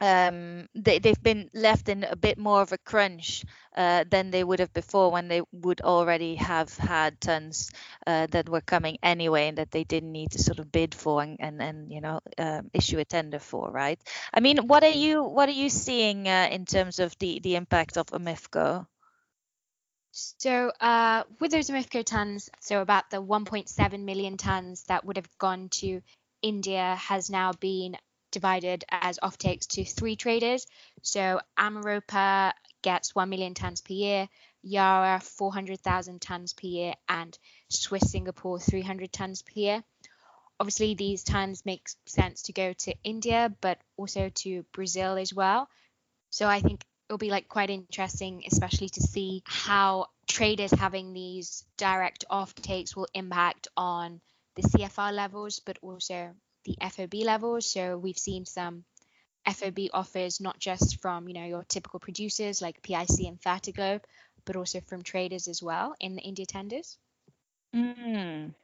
um, 0.00 0.68
they, 0.74 0.98
they've 0.98 1.22
been 1.22 1.50
left 1.54 1.88
in 1.88 2.04
a 2.04 2.16
bit 2.16 2.38
more 2.38 2.62
of 2.62 2.72
a 2.72 2.78
crunch 2.78 3.44
uh, 3.76 4.04
than 4.08 4.30
they 4.30 4.44
would 4.44 4.60
have 4.60 4.72
before 4.72 5.10
when 5.10 5.28
they 5.28 5.42
would 5.52 5.80
already 5.80 6.36
have 6.36 6.76
had 6.76 7.20
tons 7.20 7.70
uh, 8.06 8.26
that 8.30 8.48
were 8.48 8.60
coming 8.60 8.98
anyway 9.02 9.48
and 9.48 9.58
that 9.58 9.70
they 9.70 9.84
didn't 9.84 10.12
need 10.12 10.30
to 10.32 10.38
sort 10.38 10.58
of 10.58 10.70
bid 10.70 10.94
for 10.94 11.22
and, 11.22 11.36
and, 11.40 11.60
and 11.60 11.92
you 11.92 12.00
know 12.00 12.20
um, 12.38 12.70
issue 12.72 12.98
a 12.98 13.04
tender 13.04 13.38
for 13.38 13.70
right? 13.70 14.00
I 14.32 14.40
mean 14.40 14.68
what 14.68 14.84
are 14.84 14.90
you 14.90 15.22
what 15.22 15.48
are 15.48 15.52
you 15.52 15.68
seeing 15.68 16.28
uh, 16.28 16.48
in 16.50 16.64
terms 16.64 16.98
of 16.98 17.16
the 17.18 17.40
the 17.40 17.56
impact 17.56 17.96
of 17.96 18.06
OMIFCO? 18.06 18.86
So 20.12 20.72
uh, 20.80 21.24
with 21.38 21.52
those 21.52 21.70
OMIFCO 21.70 22.04
tons 22.04 22.50
so 22.60 22.82
about 22.82 23.10
the 23.10 23.22
1.7 23.22 24.04
million 24.04 24.36
tons 24.36 24.84
that 24.84 25.04
would 25.04 25.16
have 25.16 25.38
gone 25.38 25.68
to 25.68 26.00
india 26.40 26.94
has 26.94 27.28
now 27.30 27.52
been 27.52 27.96
divided 28.30 28.84
as 28.90 29.18
offtakes 29.22 29.66
to 29.68 29.84
three 29.84 30.16
traders. 30.16 30.66
So 31.02 31.40
Ameropa 31.58 32.52
gets 32.82 33.14
1 33.14 33.28
million 33.28 33.54
tons 33.54 33.80
per 33.80 33.94
year, 33.94 34.28
Yara 34.62 35.20
400,000 35.20 36.20
tons 36.20 36.52
per 36.52 36.66
year, 36.66 36.94
and 37.08 37.36
Swiss 37.68 38.10
Singapore 38.10 38.58
300 38.58 39.12
tons 39.12 39.42
per 39.42 39.52
year. 39.54 39.84
Obviously, 40.60 40.94
these 40.94 41.22
tons 41.22 41.64
make 41.64 41.88
sense 42.06 42.42
to 42.42 42.52
go 42.52 42.72
to 42.72 42.94
India, 43.04 43.54
but 43.60 43.78
also 43.96 44.30
to 44.36 44.64
Brazil 44.72 45.16
as 45.16 45.32
well. 45.32 45.68
So 46.30 46.48
I 46.48 46.60
think 46.60 46.84
it'll 47.08 47.18
be 47.18 47.30
like 47.30 47.48
quite 47.48 47.70
interesting, 47.70 48.42
especially 48.50 48.88
to 48.90 49.00
see 49.00 49.42
how 49.46 50.06
traders 50.26 50.72
having 50.72 51.12
these 51.12 51.64
direct 51.76 52.24
offtakes 52.30 52.94
will 52.94 53.08
impact 53.14 53.68
on 53.76 54.20
the 54.56 54.62
CFR 54.62 55.12
levels, 55.12 55.60
but 55.60 55.78
also 55.80 56.34
the 56.68 56.76
FOB 56.90 57.14
levels. 57.24 57.66
So 57.70 57.96
we've 57.96 58.18
seen 58.18 58.44
some 58.44 58.84
FOB 59.46 59.88
offers 59.92 60.40
not 60.40 60.58
just 60.58 61.00
from 61.00 61.28
you 61.28 61.34
know 61.34 61.46
your 61.46 61.64
typical 61.64 62.00
producers 62.00 62.60
like 62.60 62.82
PIC 62.82 63.26
and 63.26 63.40
Fertiglobe, 63.40 64.04
but 64.44 64.56
also 64.56 64.80
from 64.80 65.02
traders 65.02 65.48
as 65.48 65.62
well 65.62 65.94
in 66.00 66.16
the 66.16 66.22
India 66.22 66.46
tenders. 66.46 66.98
Mm. 67.74 68.54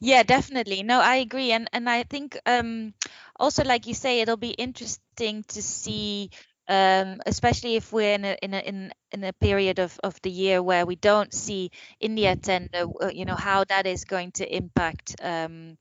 Yeah, 0.00 0.22
definitely. 0.22 0.82
No, 0.82 1.00
I 1.00 1.16
agree, 1.16 1.52
and 1.52 1.68
and 1.72 1.88
I 1.88 2.02
think 2.02 2.38
um, 2.46 2.94
also 3.38 3.64
like 3.64 3.86
you 3.86 3.94
say, 3.94 4.20
it'll 4.20 4.36
be 4.36 4.50
interesting 4.50 5.44
to 5.48 5.62
see 5.62 6.30
um, 6.68 7.20
especially 7.26 7.76
if 7.76 7.92
we're 7.92 8.14
in 8.14 8.24
a 8.24 8.36
in 8.42 8.54
a 8.54 8.58
in, 8.60 8.92
in 9.12 9.24
a 9.24 9.32
period 9.32 9.78
of, 9.78 9.98
of 10.02 10.20
the 10.22 10.30
year 10.30 10.62
where 10.62 10.86
we 10.86 10.96
don't 10.96 11.32
see 11.32 11.70
India 12.00 12.36
tender, 12.36 12.86
uh, 13.02 13.08
you 13.08 13.24
know 13.24 13.36
how 13.36 13.64
that 13.64 13.86
is 13.86 14.04
going 14.04 14.32
to 14.32 14.56
impact 14.56 15.16
um, 15.22 15.76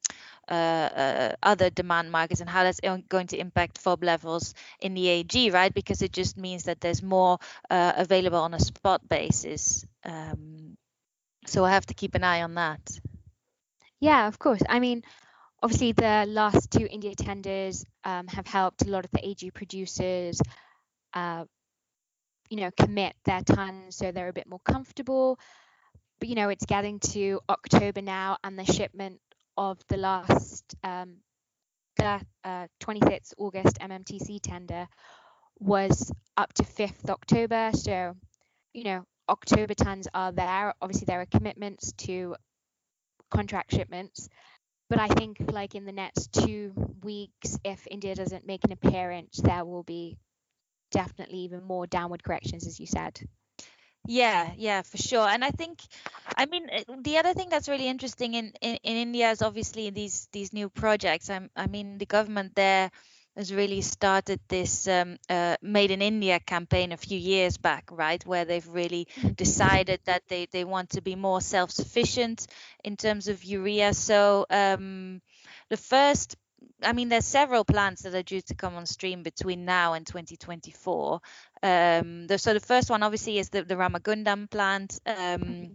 uh, 0.49 0.53
uh, 0.53 1.35
other 1.41 1.69
demand 1.69 2.11
markets 2.11 2.41
and 2.41 2.49
how 2.49 2.63
that's 2.63 2.79
going 3.09 3.27
to 3.27 3.37
impact 3.37 3.77
FOB 3.77 4.03
levels 4.03 4.53
in 4.79 4.93
the 4.93 5.07
AG, 5.07 5.51
right? 5.51 5.73
Because 5.73 6.01
it 6.01 6.11
just 6.11 6.37
means 6.37 6.63
that 6.63 6.81
there's 6.81 7.01
more 7.01 7.39
uh, 7.69 7.93
available 7.95 8.39
on 8.39 8.53
a 8.53 8.59
spot 8.59 9.07
basis. 9.07 9.85
Um, 10.03 10.77
so 11.45 11.63
I 11.63 11.71
have 11.71 11.85
to 11.87 11.93
keep 11.93 12.15
an 12.15 12.23
eye 12.23 12.41
on 12.41 12.55
that. 12.55 12.81
Yeah, 13.99 14.27
of 14.27 14.37
course. 14.37 14.61
I 14.67 14.79
mean, 14.79 15.03
obviously 15.61 15.93
the 15.93 16.25
last 16.27 16.71
two 16.71 16.87
India 16.89 17.15
tenders 17.15 17.85
um, 18.03 18.27
have 18.27 18.47
helped 18.47 18.85
a 18.85 18.89
lot 18.89 19.05
of 19.05 19.11
the 19.11 19.25
AG 19.25 19.49
producers 19.51 20.41
uh, 21.13 21.45
you 22.49 22.57
know, 22.57 22.71
commit 22.79 23.15
their 23.25 23.41
tons 23.41 23.95
so 23.95 24.11
they're 24.11 24.27
a 24.27 24.33
bit 24.33 24.47
more 24.47 24.59
comfortable. 24.59 25.39
But 26.19 26.29
you 26.29 26.35
know, 26.35 26.49
it's 26.49 26.65
getting 26.65 26.99
to 26.99 27.39
October 27.49 28.01
now, 28.01 28.37
and 28.43 28.57
the 28.57 28.65
shipment 28.65 29.19
of 29.57 29.79
the 29.87 29.97
last 29.97 30.75
um, 30.83 31.17
the 31.97 32.21
uh, 32.43 32.67
26th 32.81 33.33
August 33.37 33.77
MMTC 33.79 34.39
tender 34.41 34.87
was 35.59 36.11
up 36.37 36.53
to 36.53 36.63
5th 36.63 37.09
October. 37.09 37.71
So, 37.73 38.15
you 38.73 38.83
know, 38.83 39.05
October 39.29 39.73
tons 39.73 40.07
are 40.13 40.31
there. 40.31 40.73
Obviously, 40.81 41.05
there 41.05 41.21
are 41.21 41.25
commitments 41.25 41.93
to 41.99 42.35
contract 43.31 43.71
shipments. 43.73 44.29
But 44.89 44.99
I 44.99 45.07
think, 45.07 45.37
like 45.51 45.75
in 45.75 45.85
the 45.85 45.91
next 45.91 46.31
two 46.33 46.73
weeks, 47.03 47.57
if 47.63 47.87
India 47.89 48.15
doesn't 48.15 48.45
make 48.45 48.63
an 48.63 48.71
appearance, 48.71 49.39
there 49.41 49.65
will 49.65 49.83
be 49.83 50.17
definitely 50.91 51.39
even 51.39 51.63
more 51.63 51.87
downward 51.87 52.23
corrections, 52.23 52.67
as 52.67 52.79
you 52.79 52.85
said. 52.85 53.19
Yeah, 54.05 54.51
yeah, 54.57 54.81
for 54.81 54.97
sure. 54.97 55.25
And 55.27 55.45
I 55.45 55.51
think, 55.51 55.79
I 56.35 56.45
mean, 56.45 56.67
eh, 56.69 56.83
the 57.01 57.17
other 57.19 57.33
thing 57.33 57.49
that's 57.49 57.69
really 57.69 57.87
interesting 57.87 58.33
in, 58.33 58.51
in, 58.61 58.77
in 58.83 58.97
India 58.97 59.31
is 59.31 59.41
obviously 59.41 59.91
these 59.91 60.27
these 60.33 60.51
new 60.51 60.69
projects. 60.69 61.29
I, 61.29 61.47
I 61.55 61.67
mean, 61.67 61.97
the 61.97 62.05
government 62.05 62.53
there 62.55 62.91
has 63.37 63.53
really 63.53 63.81
started 63.81 64.39
this 64.47 64.87
um, 64.87 65.17
uh, 65.29 65.55
Made 65.61 65.91
in 65.91 66.01
India 66.01 66.39
campaign 66.39 66.91
a 66.91 66.97
few 66.97 67.17
years 67.17 67.57
back, 67.57 67.89
right? 67.91 68.23
Where 68.25 68.45
they've 68.45 68.67
really 68.67 69.07
mm-hmm. 69.15 69.29
decided 69.29 70.01
that 70.05 70.23
they, 70.27 70.47
they 70.51 70.65
want 70.65 70.91
to 70.91 71.01
be 71.01 71.15
more 71.15 71.41
self 71.41 71.71
sufficient 71.71 72.45
in 72.83 72.97
terms 72.97 73.29
of 73.29 73.43
urea. 73.43 73.93
So 73.93 74.45
um, 74.49 75.21
the 75.69 75.77
first 75.77 76.35
I 76.81 76.93
mean, 76.93 77.09
there's 77.09 77.25
several 77.25 77.65
plants 77.65 78.03
that 78.03 78.15
are 78.15 78.23
due 78.23 78.41
to 78.41 78.55
come 78.55 78.75
on 78.75 78.85
stream 78.85 79.23
between 79.23 79.65
now 79.65 79.93
and 79.93 80.05
2024. 80.05 81.19
Um, 81.63 82.27
the, 82.27 82.37
so 82.37 82.53
the 82.53 82.59
first 82.59 82.89
one 82.89 83.03
obviously 83.03 83.39
is 83.39 83.47
the, 83.47 83.63
the 83.63 83.75
Ramagundam 83.75 84.51
plant, 84.51 84.99
um, 85.05 85.71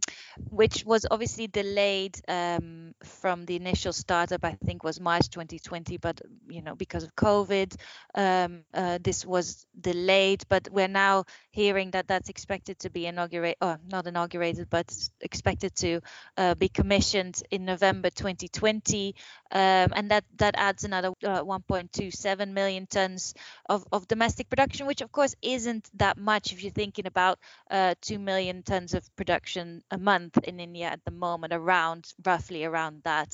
which 0.51 0.85
was 0.85 1.07
obviously 1.11 1.47
delayed 1.47 2.21
um, 2.29 2.95
from 3.03 3.47
the 3.47 3.57
initial 3.57 3.95
startup. 3.95 4.45
I 4.45 4.59
think 4.67 4.85
was 4.85 5.01
March 5.01 5.31
2020, 5.31 5.97
but 5.97 6.21
you 6.47 6.61
know 6.61 6.75
because 6.75 7.05
of 7.05 7.17
COVID, 7.17 7.75
um, 8.15 8.65
uh, 8.75 8.99
this 9.03 9.25
was 9.25 9.65
delayed. 9.81 10.45
But 10.51 10.69
we're 10.71 10.89
now 10.89 11.25
hearing 11.53 11.93
that 11.93 12.07
that's 12.07 12.29
expected 12.29 12.81
to 12.81 12.91
be 12.91 13.07
inaugurated, 13.07 13.57
or 13.63 13.81
not 13.91 14.07
inaugurated, 14.07 14.69
but 14.69 14.95
expected 15.23 15.75
to 15.77 16.01
uh, 16.37 16.55
be 16.55 16.69
commissioned 16.69 17.43
in 17.51 17.65
November 17.65 18.11
2020, 18.11 19.15
um, 19.53 19.59
and 19.97 20.11
that 20.11 20.25
that 20.37 20.55
adds 20.59 20.85
another 20.85 21.09
uh, 21.25 21.43
1.27 21.43 22.53
million 22.53 22.87
tons 22.87 23.33
of, 23.71 23.87
of 23.91 24.07
domestic 24.07 24.51
production, 24.51 24.87
which 24.87 25.01
of 25.01 25.11
course 25.11 25.35
isn't 25.41 25.78
isn't 25.79 25.99
that 25.99 26.19
much 26.19 26.53
if 26.53 26.63
you're 26.63 26.73
thinking 26.73 27.07
about 27.07 27.39
uh, 27.71 27.95
2 28.03 28.19
million 28.19 28.63
tons 28.63 28.95
of 28.95 29.05
production 29.17 29.83
a 29.91 29.99
month 29.99 30.39
in 30.45 30.61
India 30.61 30.87
at 30.87 31.05
the 31.05 31.11
moment, 31.11 31.53
around 31.53 32.07
roughly 32.25 32.65
around 32.65 33.03
that. 33.05 33.29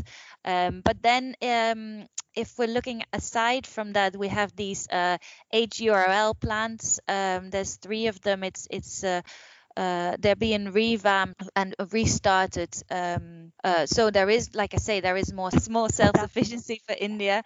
Um, 0.45 0.83
but 0.85 1.03
then 1.03 1.35
um, 1.43 2.07
if 2.35 2.59
we're 2.59 2.69
looking 2.69 3.03
aside 3.13 3.67
from 3.67 3.93
that, 3.95 4.17
we 4.17 4.29
have 4.29 4.55
these 4.57 4.87
uh, 4.89 5.19
HURL 5.53 6.35
plants. 6.35 7.01
Um, 7.09 7.51
there's 7.51 7.77
three 7.77 8.09
of 8.09 8.21
them. 8.21 8.45
It's 8.45 8.67
it's 8.71 9.05
uh, 9.05 9.23
uh, 9.77 10.17
they're 10.21 10.37
being 10.37 10.71
revamped 10.73 11.43
and 11.57 11.75
restarted. 11.93 12.71
Um, 12.91 13.53
uh, 13.63 13.87
so 13.87 14.11
there 14.11 14.31
is, 14.31 14.55
like 14.55 14.75
I 14.75 14.79
say, 14.79 15.01
there 15.01 15.17
is 15.17 15.33
more 15.33 15.51
more 15.71 15.89
self-sufficiency 15.89 16.81
for 16.87 16.95
India, 16.99 17.43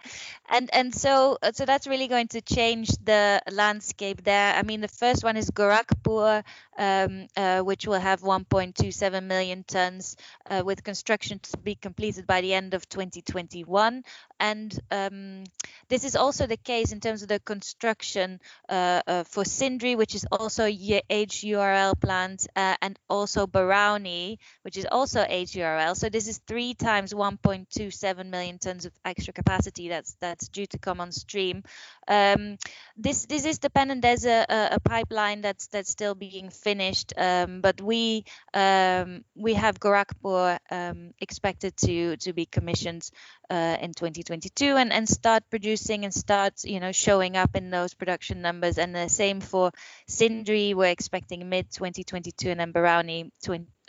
and 0.49 0.69
and 0.73 0.93
so 0.93 1.37
uh, 1.41 1.51
so 1.53 1.65
that's 1.65 1.87
really 1.87 2.07
going 2.07 2.27
to 2.29 2.41
change 2.41 2.89
the 3.03 3.41
landscape 3.51 4.23
there. 4.23 4.53
I 4.55 4.63
mean, 4.63 4.81
the 4.81 4.87
first 4.87 5.23
one 5.23 5.37
is 5.37 5.49
Gorakhpur, 5.51 6.43
um, 6.77 7.27
uh, 7.35 7.61
which 7.61 7.87
will 7.87 7.99
have 7.99 8.21
1.27 8.23 9.25
million 9.27 9.63
tons, 9.63 10.15
uh, 10.49 10.61
with 10.65 10.83
construction 10.83 11.39
to 11.39 11.57
be 11.57 11.75
completed 11.75 12.25
by 12.27 12.41
the 12.41 12.53
end 12.53 12.73
of 12.73 12.87
2021. 12.89 14.03
And 14.39 14.77
um, 14.91 15.43
this 15.89 16.03
is 16.03 16.15
also 16.15 16.47
the 16.47 16.57
case 16.57 16.91
in 16.91 16.99
terms 16.99 17.21
of 17.21 17.27
the 17.27 17.39
construction 17.39 18.39
uh, 18.69 19.23
for 19.25 19.43
Sindri, 19.43 19.95
which 19.95 20.15
is 20.15 20.25
also 20.31 20.65
HURL 20.65 21.95
plant 21.95 22.47
uh, 22.55 22.75
and 22.81 22.97
also 23.09 23.47
Barauni, 23.47 24.37
which 24.61 24.77
is 24.77 24.85
also 24.91 25.25
HURL. 25.25 25.95
So 25.95 26.09
this 26.09 26.27
is 26.27 26.39
three 26.47 26.73
times 26.73 27.13
1.27 27.13 28.25
million 28.27 28.59
tons 28.59 28.85
of 28.85 28.93
extra 29.03 29.33
capacity 29.33 29.89
that's 29.89 30.15
that's 30.19 30.47
due 30.47 30.65
to 30.67 30.77
come 30.77 31.01
on 31.01 31.11
stream. 31.11 31.63
Um, 32.07 32.57
this 32.97 33.25
this 33.25 33.45
is 33.45 33.59
dependent. 33.59 34.01
There's 34.01 34.25
a, 34.25 34.45
a, 34.49 34.79
pipeline 34.79 35.41
that's 35.41 35.67
that's 35.67 35.91
still 35.91 36.15
being 36.15 36.49
finished, 36.49 37.13
um, 37.17 37.61
but 37.61 37.81
we 37.81 38.25
um, 38.53 39.23
we 39.35 39.53
have 39.53 39.79
Gorakhpur 39.79 40.57
um, 40.71 41.13
expected 41.19 41.77
to 41.77 42.17
to 42.17 42.33
be 42.33 42.45
commissioned 42.45 43.09
uh, 43.49 43.77
in 43.81 43.93
2022 44.29 44.77
and 44.77 44.93
and 44.93 45.09
start 45.09 45.43
producing 45.49 46.05
and 46.05 46.13
start 46.13 46.53
you 46.63 46.79
know 46.79 46.91
showing 46.91 47.35
up 47.35 47.55
in 47.55 47.71
those 47.71 47.93
production 47.93 48.41
numbers. 48.41 48.77
And 48.77 48.93
the 48.93 49.09
same 49.09 49.41
for 49.41 49.71
Sindri. 50.07 50.73
We're 50.73 50.91
expecting 50.91 51.49
mid 51.49 51.71
2022, 51.71 52.49
and 52.49 52.59
then 52.59 52.73
Barauni 52.73 53.31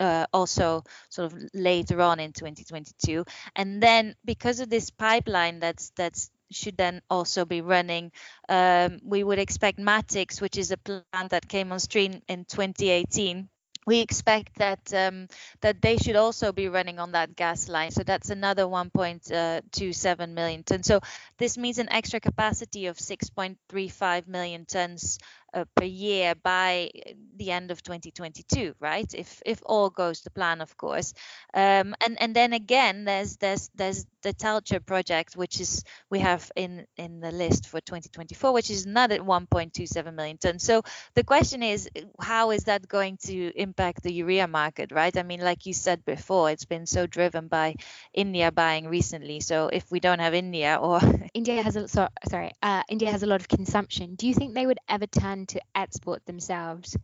uh, 0.01 0.27
also 0.33 0.85
sort 1.11 1.33
of 1.33 1.39
later 1.53 2.01
on 2.01 2.21
in 2.21 2.33
2022. 2.33 3.25
And 3.55 3.83
then 3.83 4.15
because 4.25 4.61
of 4.61 4.71
this 4.71 4.91
pipeline 4.91 5.61
that's 5.61 5.91
that's 5.91 6.31
should 6.51 6.77
then 6.77 7.01
also 7.09 7.45
be 7.45 7.61
running. 7.61 8.11
Um, 8.49 9.01
we 9.05 9.23
would 9.23 9.39
expect 9.39 9.79
Matix, 9.79 10.41
which 10.41 10.57
is 10.57 10.73
a 10.73 10.77
plant 10.79 11.31
that 11.31 11.49
came 11.49 11.71
on 11.71 11.79
stream 11.79 12.23
in 12.29 12.45
2018, 12.45 13.49
we 13.87 14.01
expect 14.01 14.59
that 14.59 14.93
um, 14.95 15.27
that 15.63 15.81
they 15.81 15.97
should 15.97 16.17
also 16.17 16.53
be 16.53 16.69
running 16.69 16.99
on 16.99 17.13
that 17.13 17.35
gas 17.35 17.69
line. 17.69 17.91
So 17.91 18.03
that's 18.03 18.31
another 18.31 18.65
1.27 18.65 20.21
uh, 20.21 20.27
million 20.27 20.63
tons. 20.63 20.87
So 20.87 21.01
this 21.39 21.57
means 21.57 21.79
an 21.79 21.91
extra 21.91 22.21
capacity 22.21 22.87
of 22.87 22.99
6.35 22.99 24.29
million 24.29 24.67
tons 24.67 25.19
uh, 25.55 25.65
per 25.75 25.85
year 25.85 26.35
by 26.35 26.91
the 27.37 27.51
end 27.51 27.71
of 27.71 27.83
2022, 27.83 28.75
right? 28.81 29.13
If 29.15 29.43
if 29.47 29.61
all 29.65 29.91
goes 29.91 30.21
to 30.23 30.31
plan, 30.31 30.61
of 30.61 30.77
course. 30.77 31.15
Um, 31.55 31.95
and 32.01 32.21
and 32.21 32.35
then 32.35 32.53
again, 32.53 33.05
there's 33.05 33.37
there's 33.37 33.71
there's 33.75 34.07
the 34.23 34.33
Talcher 34.33 34.81
project, 34.81 35.37
which 35.37 35.61
is 35.61 35.85
we 36.11 36.21
have 36.21 36.51
in 36.57 36.87
in 36.97 37.21
the 37.21 37.33
list 37.33 37.69
for 37.69 37.81
2024, 37.81 38.53
which 38.53 38.71
is 38.71 38.87
another 38.87 39.19
1.27 39.19 40.15
million 40.15 40.39
tons. 40.39 40.63
So 40.63 40.83
the 41.15 41.25
question 41.25 41.63
is, 41.63 41.89
how 42.21 42.51
is 42.51 42.65
that 42.65 42.89
going 42.89 43.19
to 43.25 43.53
impact 43.57 44.03
the 44.03 44.13
urea 44.13 44.47
market, 44.47 44.93
right? 44.93 45.17
I 45.17 45.23
mean, 45.23 45.41
like 45.41 45.67
you 45.67 45.73
said 45.73 46.05
before, 46.05 46.51
it's 46.51 46.65
been 46.65 46.87
so 46.87 47.07
driven 47.07 47.49
by 47.49 47.77
India 48.13 48.51
buying 48.53 48.89
recently. 48.89 49.41
So 49.41 49.69
if 49.73 49.91
we 49.91 50.01
don't 50.01 50.19
have 50.21 50.35
India 50.35 50.79
or 50.81 51.01
India 51.35 51.63
has 51.63 51.77
a 51.77 51.89
so, 51.89 52.09
sorry, 52.29 52.53
uh, 52.63 52.83
India 52.89 53.11
has 53.11 53.23
a 53.23 53.27
lot 53.27 53.41
of 53.41 53.49
consumption. 53.49 54.15
Do 54.15 54.27
you 54.27 54.35
think 54.35 54.55
they 54.55 54.67
would 54.67 54.79
ever 54.89 55.07
turn 55.07 55.40
to 55.47 55.61
export 55.75 56.25
themselves? 56.27 56.97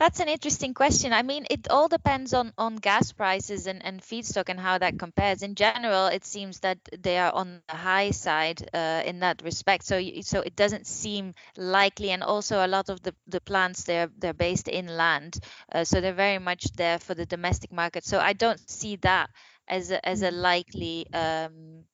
That's 0.00 0.20
an 0.20 0.28
interesting 0.28 0.72
question. 0.72 1.12
I 1.12 1.20
mean, 1.20 1.44
it 1.50 1.68
all 1.68 1.86
depends 1.86 2.32
on, 2.32 2.54
on 2.56 2.76
gas 2.76 3.12
prices 3.12 3.66
and, 3.66 3.84
and 3.84 4.00
feedstock 4.00 4.48
and 4.48 4.58
how 4.58 4.78
that 4.78 4.98
compares. 4.98 5.42
In 5.42 5.54
general, 5.54 6.06
it 6.06 6.24
seems 6.24 6.60
that 6.60 6.78
they 6.98 7.18
are 7.18 7.30
on 7.30 7.60
the 7.68 7.76
high 7.76 8.10
side 8.10 8.66
uh, 8.72 9.02
in 9.04 9.20
that 9.20 9.42
respect. 9.42 9.84
So 9.84 10.00
so 10.22 10.40
it 10.40 10.56
doesn't 10.56 10.86
seem 10.86 11.34
likely. 11.58 12.12
And 12.12 12.22
also, 12.22 12.64
a 12.64 12.66
lot 12.66 12.88
of 12.88 13.02
the, 13.02 13.14
the 13.26 13.42
plants 13.42 13.84
they're 13.84 14.08
they're 14.16 14.32
based 14.32 14.68
inland, 14.68 15.38
uh, 15.70 15.84
so 15.84 16.00
they're 16.00 16.14
very 16.14 16.38
much 16.38 16.64
there 16.76 16.98
for 16.98 17.14
the 17.14 17.26
domestic 17.26 17.70
market. 17.70 18.06
So 18.06 18.18
I 18.18 18.32
don't 18.32 18.70
see 18.70 18.96
that 18.96 19.28
as 19.68 19.90
a, 19.90 20.08
as 20.08 20.22
a 20.22 20.30
mm. 20.30 20.40
likely 20.40 21.06
um, 21.12 21.84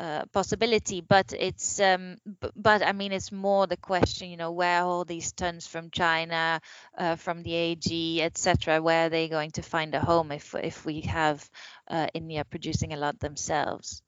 uh, 0.00 0.24
possibility 0.32 1.02
but 1.02 1.34
it's 1.38 1.78
um, 1.78 2.16
b- 2.40 2.48
but 2.56 2.82
i 2.82 2.92
mean 2.92 3.12
it's 3.12 3.30
more 3.30 3.66
the 3.66 3.76
question 3.76 4.30
you 4.30 4.36
know 4.38 4.50
where 4.50 4.82
all 4.82 5.04
these 5.04 5.32
tons 5.32 5.66
from 5.66 5.90
china 5.90 6.58
uh, 6.96 7.16
from 7.16 7.42
the 7.42 7.54
ag 7.54 8.20
etc 8.22 8.80
where 8.80 9.06
are 9.06 9.10
they 9.10 9.28
going 9.28 9.50
to 9.50 9.62
find 9.62 9.94
a 9.94 10.00
home 10.00 10.32
if 10.32 10.54
if 10.54 10.86
we 10.86 11.02
have 11.02 11.48
uh, 11.88 12.06
india 12.14 12.44
producing 12.44 12.94
a 12.94 12.96
lot 12.96 13.20
themselves? 13.20 14.02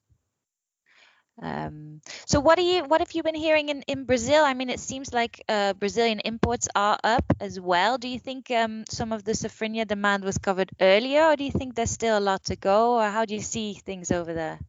Um, 1.41 2.01
so 2.27 2.39
what 2.39 2.59
are 2.59 2.63
you 2.63 2.83
what 2.85 3.01
have 3.01 3.11
you 3.13 3.23
been 3.23 3.35
hearing 3.35 3.69
in, 3.69 3.81
in 3.87 4.05
brazil? 4.05 4.43
I 4.43 4.53
mean 4.53 4.69
it 4.69 4.79
seems 4.79 5.13
like 5.13 5.43
uh, 5.49 5.73
brazilian 5.73 6.19
imports 6.19 6.67
are 6.75 6.99
up 7.03 7.25
as 7.39 7.59
well. 7.59 7.97
Do 7.97 8.07
you 8.07 8.19
think 8.19 8.51
um, 8.51 8.83
some 8.89 9.11
of 9.11 9.23
the 9.23 9.31
safrinha 9.31 9.87
demand 9.87 10.23
was 10.23 10.37
covered 10.37 10.71
earlier 10.79 11.23
or 11.25 11.35
do 11.35 11.43
you 11.43 11.51
think 11.51 11.75
there's 11.75 11.89
still 11.89 12.17
a 12.17 12.27
lot 12.31 12.43
to 12.45 12.55
go 12.55 12.99
or 12.99 13.09
how 13.09 13.25
do 13.25 13.33
you 13.33 13.41
see 13.41 13.73
things 13.73 14.11
over 14.11 14.33
there 14.33 14.59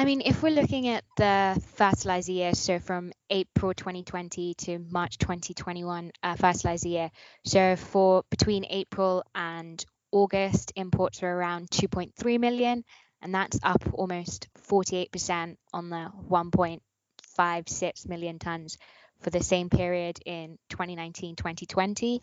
I 0.00 0.06
mean, 0.06 0.22
if 0.24 0.42
we're 0.42 0.48
looking 0.48 0.88
at 0.88 1.04
the 1.18 1.62
fertilizer 1.74 2.32
year, 2.32 2.54
so 2.54 2.78
from 2.78 3.12
April 3.28 3.74
2020 3.74 4.54
to 4.54 4.78
March 4.78 5.18
2021 5.18 6.10
uh, 6.22 6.36
fertilizer 6.36 6.88
year, 6.88 7.10
so 7.44 7.76
for 7.76 8.22
between 8.30 8.64
April 8.70 9.22
and 9.34 9.84
August, 10.10 10.72
imports 10.74 11.20
were 11.20 11.28
around 11.28 11.68
2.3 11.68 12.40
million, 12.40 12.82
and 13.20 13.34
that's 13.34 13.58
up 13.62 13.82
almost 13.92 14.48
48% 14.70 15.58
on 15.74 15.90
the 15.90 16.10
1.56 16.30 18.08
million 18.08 18.38
tons 18.38 18.78
for 19.20 19.28
the 19.28 19.42
same 19.42 19.68
period 19.68 20.18
in 20.24 20.56
2019 20.70 21.36
2020. 21.36 22.22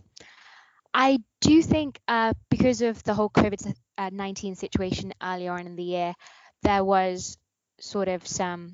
I 0.96 1.20
do 1.42 1.62
think 1.62 2.00
uh, 2.08 2.34
because 2.50 2.82
of 2.82 3.04
the 3.04 3.14
whole 3.14 3.30
COVID 3.30 3.72
uh, 4.00 4.10
19 4.12 4.56
situation 4.56 5.14
earlier 5.22 5.52
on 5.52 5.68
in 5.68 5.76
the 5.76 5.84
year, 5.84 6.16
there 6.64 6.84
was 6.84 7.38
sort 7.80 8.08
of 8.08 8.28
some 8.28 8.74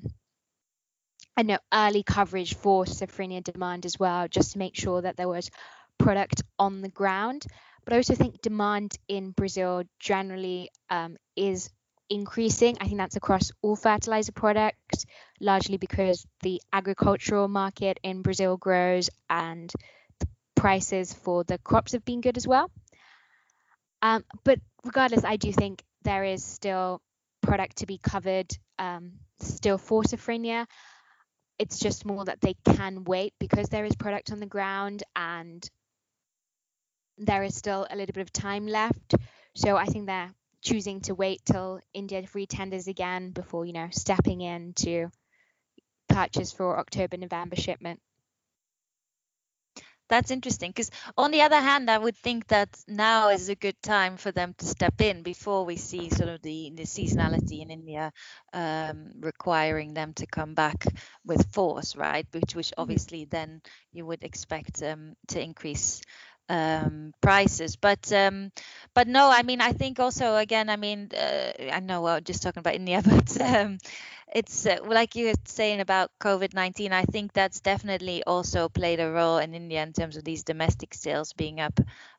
I 1.36 1.42
know 1.42 1.58
early 1.72 2.04
coverage 2.04 2.54
for 2.54 2.84
Safrinha 2.84 3.42
demand 3.42 3.86
as 3.86 3.98
well, 3.98 4.28
just 4.28 4.52
to 4.52 4.58
make 4.58 4.76
sure 4.76 5.02
that 5.02 5.16
there 5.16 5.28
was 5.28 5.50
product 5.98 6.42
on 6.58 6.80
the 6.80 6.88
ground. 6.88 7.44
But 7.84 7.92
I 7.92 7.96
also 7.96 8.14
think 8.14 8.40
demand 8.40 8.96
in 9.08 9.32
Brazil 9.32 9.82
generally 9.98 10.70
um, 10.90 11.16
is 11.36 11.70
increasing. 12.08 12.76
I 12.80 12.84
think 12.86 12.98
that's 12.98 13.16
across 13.16 13.50
all 13.62 13.74
fertilizer 13.76 14.32
products, 14.32 15.06
largely 15.40 15.76
because 15.76 16.24
the 16.42 16.62
agricultural 16.72 17.48
market 17.48 17.98
in 18.02 18.22
Brazil 18.22 18.56
grows 18.56 19.10
and 19.28 19.72
the 20.20 20.28
prices 20.54 21.12
for 21.12 21.42
the 21.44 21.58
crops 21.58 21.92
have 21.92 22.04
been 22.04 22.20
good 22.20 22.36
as 22.36 22.46
well. 22.46 22.70
Um, 24.02 24.24
but 24.44 24.60
regardless, 24.84 25.24
I 25.24 25.36
do 25.36 25.50
think 25.50 25.82
there 26.02 26.24
is 26.24 26.44
still 26.44 27.00
product 27.44 27.78
to 27.78 27.86
be 27.86 27.98
covered 27.98 28.56
um, 28.78 29.12
still 29.40 29.78
for 29.78 30.02
Safrinha. 30.02 30.66
It's 31.58 31.78
just 31.78 32.04
more 32.04 32.24
that 32.24 32.40
they 32.40 32.54
can 32.64 33.04
wait 33.04 33.32
because 33.38 33.68
there 33.68 33.84
is 33.84 33.94
product 33.94 34.32
on 34.32 34.40
the 34.40 34.46
ground 34.46 35.04
and 35.14 35.68
there 37.18 37.44
is 37.44 37.54
still 37.54 37.86
a 37.88 37.96
little 37.96 38.12
bit 38.12 38.22
of 38.22 38.32
time 38.32 38.66
left. 38.66 39.14
So 39.54 39.76
I 39.76 39.84
think 39.86 40.06
they're 40.06 40.34
choosing 40.62 41.00
to 41.02 41.14
wait 41.14 41.42
till 41.44 41.80
India 41.92 42.24
re-tenders 42.34 42.88
again 42.88 43.30
before, 43.30 43.64
you 43.64 43.72
know, 43.72 43.88
stepping 43.92 44.40
in 44.40 44.72
to 44.74 45.10
purchase 46.08 46.50
for 46.50 46.78
October, 46.78 47.16
November 47.16 47.56
shipment 47.56 48.00
that's 50.08 50.30
interesting 50.30 50.70
because 50.70 50.90
on 51.16 51.30
the 51.30 51.42
other 51.42 51.60
hand 51.60 51.90
i 51.90 51.98
would 51.98 52.16
think 52.16 52.46
that 52.48 52.68
now 52.88 53.30
is 53.30 53.48
a 53.48 53.54
good 53.54 53.80
time 53.82 54.16
for 54.16 54.32
them 54.32 54.54
to 54.58 54.66
step 54.66 55.00
in 55.00 55.22
before 55.22 55.64
we 55.64 55.76
see 55.76 56.10
sort 56.10 56.28
of 56.28 56.42
the, 56.42 56.72
the 56.74 56.84
seasonality 56.84 57.60
in 57.62 57.70
india 57.70 58.12
um, 58.52 59.10
requiring 59.20 59.94
them 59.94 60.12
to 60.12 60.26
come 60.26 60.54
back 60.54 60.84
with 61.24 61.52
force 61.52 61.96
right 61.96 62.26
which 62.32 62.54
which 62.54 62.70
mm-hmm. 62.70 62.80
obviously 62.82 63.24
then 63.24 63.60
you 63.92 64.04
would 64.06 64.22
expect 64.24 64.82
um, 64.82 65.14
to 65.28 65.40
increase 65.42 66.00
um, 66.48 67.12
prices. 67.20 67.76
But 67.76 68.12
um, 68.12 68.52
but 68.94 69.08
no, 69.08 69.30
I 69.30 69.42
mean 69.42 69.60
I 69.60 69.72
think 69.72 70.00
also 70.00 70.36
again 70.36 70.68
I 70.68 70.76
mean 70.76 71.10
uh, 71.16 71.52
I 71.72 71.80
know 71.80 72.02
we're 72.02 72.20
just 72.20 72.42
talking 72.42 72.60
about 72.60 72.74
India, 72.74 73.02
but 73.04 73.40
um, 73.40 73.78
it's 74.32 74.66
uh, 74.66 74.78
like 74.84 75.14
you 75.14 75.26
were 75.26 75.34
saying 75.44 75.80
about 75.80 76.10
COVID 76.20 76.54
nineteen. 76.54 76.92
I 76.92 77.02
think 77.04 77.32
that's 77.32 77.60
definitely 77.60 78.24
also 78.24 78.68
played 78.68 79.00
a 79.00 79.10
role 79.10 79.38
in 79.38 79.54
India 79.54 79.82
in 79.82 79.92
terms 79.92 80.16
of 80.16 80.24
these 80.24 80.44
domestic 80.44 80.94
sales 80.94 81.32
being 81.32 81.60
up 81.60 81.78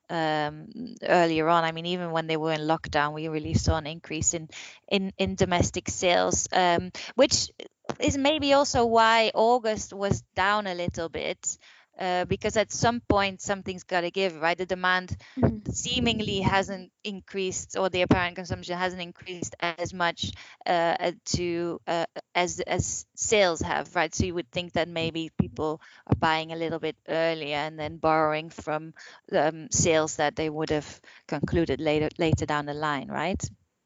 um, 0.10 0.68
earlier 1.04 1.48
on. 1.50 1.64
I 1.64 1.72
mean, 1.72 1.86
even 1.88 2.12
when 2.12 2.28
they 2.28 2.38
were 2.38 2.54
in 2.54 2.62
lockdown, 2.62 3.14
we 3.14 3.28
really 3.28 3.54
saw 3.54 3.78
an 3.78 3.88
increase 3.88 4.34
in 4.34 4.50
in, 4.88 5.14
in 5.18 5.36
domestic 5.36 5.90
sales, 5.90 6.48
um, 6.52 6.92
which 7.16 7.52
is 8.00 8.18
maybe 8.18 8.54
also 8.54 8.86
why 8.86 9.32
August 9.34 9.94
was 9.94 10.24
down 10.36 10.68
a 10.68 10.74
little 10.76 11.10
bit 11.10 11.58
uh, 12.00 12.26
because 12.26 12.58
at 12.58 12.72
some 12.72 13.02
point 13.08 13.42
something's 13.42 13.84
got 13.84 14.02
to 14.02 14.12
give, 14.12 14.42
right? 14.42 14.58
The 14.58 14.66
demand 14.66 15.16
mm-hmm. 15.38 15.72
seemingly 15.72 16.42
hasn't 16.42 16.92
increased, 17.04 17.78
or 17.78 17.90
the 17.90 18.02
apparent 18.02 18.36
consumption 18.36 18.78
hasn't 18.78 19.02
increased 19.02 19.56
as 19.60 19.94
much 19.94 20.32
uh, 20.66 21.12
to 21.36 21.80
uh, 21.88 22.06
as 22.34 22.60
as 22.60 23.06
sales 23.16 23.62
have, 23.62 23.96
right? 23.96 24.14
So 24.14 24.26
you 24.26 24.34
would 24.34 24.52
think 24.52 24.74
that 24.74 24.90
maybe 24.90 25.32
people 25.40 25.82
are 26.08 26.16
buying 26.16 26.52
a 26.52 26.58
little 26.58 26.80
bit 26.80 26.98
earlier 27.08 27.56
and 27.56 27.80
then 27.80 27.98
borrowing 27.98 28.50
from 28.50 28.94
um, 29.32 29.68
sales 29.72 30.18
that 30.18 30.36
they 30.36 30.50
would 30.50 30.72
have 30.72 31.02
concluded 31.28 31.80
later 31.80 32.10
later 32.18 32.46
down 32.46 32.66
the 32.66 32.74
line, 32.74 33.08
right? 33.08 33.42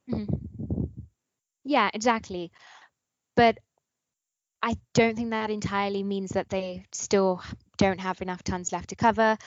Mm-hmm. 0.09 0.35
Yeah, 1.63 1.89
exactly. 1.93 2.51
But 3.35 3.59
I 4.61 4.75
don't 4.93 5.15
think 5.15 5.29
that 5.29 5.49
entirely 5.49 6.03
means 6.03 6.31
that 6.31 6.49
they 6.49 6.85
still 6.91 7.41
don't 7.77 7.99
have 7.99 8.21
enough 8.21 8.43
tons 8.43 8.71
left 8.71 8.89
to 8.89 8.95
cover, 8.95 9.37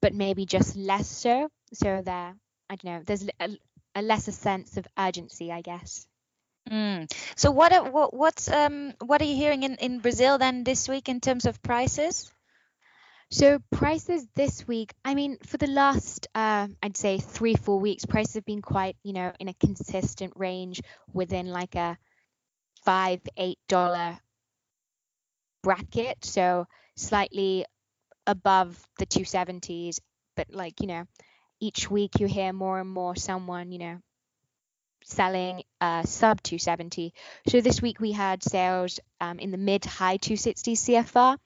but 0.00 0.14
maybe 0.14 0.46
just 0.46 0.76
less 0.76 1.08
so. 1.08 1.48
So 1.72 2.02
there, 2.02 2.34
I 2.70 2.76
don't 2.76 2.84
know, 2.84 3.02
there's 3.04 3.28
a, 3.40 3.58
a 3.94 4.02
lesser 4.02 4.32
sense 4.32 4.76
of 4.76 4.86
urgency, 4.96 5.50
I 5.50 5.62
guess. 5.62 6.06
Mm. 6.70 7.12
So 7.34 7.50
what 7.50 7.72
are, 7.72 7.90
what 7.90 8.14
what's 8.14 8.48
um 8.48 8.94
what 9.04 9.20
are 9.20 9.24
you 9.24 9.34
hearing 9.34 9.64
in 9.64 9.74
in 9.76 9.98
Brazil 9.98 10.38
then 10.38 10.62
this 10.62 10.88
week 10.88 11.08
in 11.08 11.20
terms 11.20 11.44
of 11.44 11.60
prices? 11.62 12.32
So 13.32 13.58
prices 13.70 14.26
this 14.34 14.68
week, 14.68 14.92
I 15.04 15.14
mean, 15.14 15.38
for 15.46 15.56
the 15.56 15.66
last, 15.66 16.28
uh, 16.34 16.68
I'd 16.82 16.98
say 16.98 17.18
three, 17.18 17.54
four 17.54 17.80
weeks, 17.80 18.04
prices 18.04 18.34
have 18.34 18.44
been 18.44 18.60
quite, 18.60 18.94
you 19.02 19.14
know, 19.14 19.32
in 19.40 19.48
a 19.48 19.54
consistent 19.54 20.34
range 20.36 20.82
within 21.14 21.46
like 21.46 21.74
a 21.74 21.96
five, 22.84 23.20
eight 23.38 23.58
dollar 23.68 24.18
bracket. 25.62 26.24
So 26.24 26.66
slightly 26.96 27.64
above 28.26 28.80
the 28.98 29.06
270s, 29.06 29.98
but 30.36 30.48
like, 30.52 30.80
you 30.80 30.86
know, 30.86 31.06
each 31.60 31.90
week 31.90 32.20
you 32.20 32.26
hear 32.26 32.52
more 32.52 32.80
and 32.80 32.90
more 32.90 33.16
someone, 33.16 33.72
you 33.72 33.78
know, 33.78 33.98
selling 35.04 35.62
uh, 35.80 36.02
sub 36.04 36.42
270. 36.42 37.12
So 37.48 37.60
this 37.60 37.82
week 37.82 38.00
we 38.00 38.12
had 38.12 38.42
sales 38.42 39.00
um, 39.20 39.38
in 39.38 39.50
the 39.50 39.58
mid 39.58 39.84
high 39.84 40.18
260s 40.18 41.04
CFR. 41.04 41.36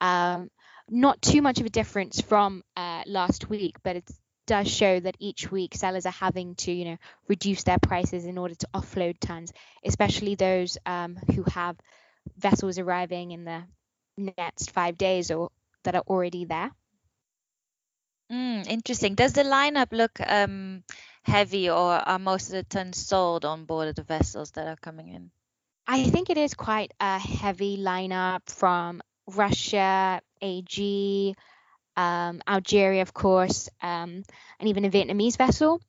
Um, 0.00 0.50
not 0.90 1.20
too 1.20 1.42
much 1.42 1.60
of 1.60 1.66
a 1.66 1.70
difference 1.70 2.20
from 2.20 2.62
uh, 2.76 3.02
last 3.06 3.48
week, 3.48 3.76
but 3.82 3.96
it 3.96 4.10
does 4.46 4.68
show 4.68 4.98
that 4.98 5.16
each 5.18 5.50
week 5.50 5.74
sellers 5.74 6.06
are 6.06 6.12
having 6.12 6.54
to, 6.54 6.72
you 6.72 6.86
know, 6.86 6.96
reduce 7.28 7.64
their 7.64 7.78
prices 7.78 8.24
in 8.24 8.38
order 8.38 8.54
to 8.54 8.68
offload 8.74 9.18
tons, 9.20 9.52
especially 9.84 10.34
those 10.34 10.78
um, 10.86 11.16
who 11.34 11.44
have 11.44 11.76
vessels 12.36 12.78
arriving 12.78 13.32
in 13.32 13.44
the 13.44 13.62
next 14.16 14.70
five 14.70 14.98
days 14.98 15.30
or 15.30 15.50
that 15.84 15.94
are 15.94 16.04
already 16.06 16.44
there. 16.44 16.70
Mm, 18.30 18.66
interesting. 18.68 19.14
Does 19.14 19.32
the 19.32 19.42
lineup 19.42 19.88
look 19.92 20.20
um, 20.20 20.82
heavy, 21.22 21.70
or 21.70 21.92
are 21.92 22.18
most 22.18 22.48
of 22.48 22.52
the 22.52 22.62
tons 22.62 22.98
sold 22.98 23.44
on 23.44 23.64
board 23.64 23.88
of 23.88 23.94
the 23.94 24.02
vessels 24.02 24.50
that 24.52 24.66
are 24.66 24.76
coming 24.76 25.08
in? 25.08 25.30
I 25.86 26.04
think 26.04 26.28
it 26.28 26.36
is 26.36 26.52
quite 26.52 26.92
a 27.00 27.18
heavy 27.18 27.78
lineup 27.78 28.40
from 28.50 29.00
Russia, 29.26 30.20
AG, 30.42 31.34
um, 31.96 32.42
Algeria, 32.46 33.00
of 33.00 33.14
course, 33.14 33.70
um, 33.80 34.22
and 34.60 34.68
even 34.68 34.84
a 34.84 34.90
Vietnamese 34.90 35.38
vessel. 35.38 35.80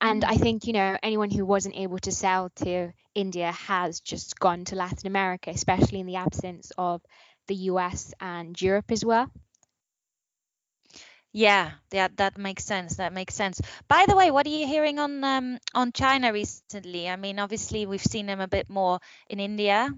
And 0.00 0.24
I 0.24 0.36
think, 0.36 0.66
you 0.66 0.72
know, 0.72 0.96
anyone 1.02 1.30
who 1.30 1.44
wasn't 1.44 1.76
able 1.76 1.98
to 2.00 2.12
sell 2.12 2.50
to 2.56 2.92
India 3.14 3.52
has 3.52 4.00
just 4.00 4.38
gone 4.38 4.64
to 4.66 4.76
Latin 4.76 5.06
America, 5.06 5.50
especially 5.50 6.00
in 6.00 6.06
the 6.06 6.16
absence 6.16 6.72
of 6.78 7.02
the 7.48 7.54
US 7.54 8.12
and 8.20 8.60
Europe 8.60 8.90
as 8.92 9.04
well. 9.04 9.30
Yeah, 11.32 11.72
yeah, 11.92 12.08
that 12.16 12.36
makes 12.38 12.64
sense. 12.64 12.96
That 12.96 13.12
makes 13.12 13.34
sense. 13.34 13.60
By 13.88 14.04
the 14.06 14.16
way, 14.16 14.30
what 14.30 14.46
are 14.46 14.50
you 14.50 14.66
hearing 14.66 14.98
on 14.98 15.24
um, 15.24 15.58
on 15.74 15.92
China 15.92 16.32
recently? 16.32 17.08
I 17.08 17.16
mean, 17.16 17.38
obviously 17.38 17.86
we've 17.86 18.02
seen 18.02 18.26
them 18.26 18.40
a 18.40 18.48
bit 18.48 18.68
more 18.68 19.00
in 19.28 19.40
India. 19.40 19.88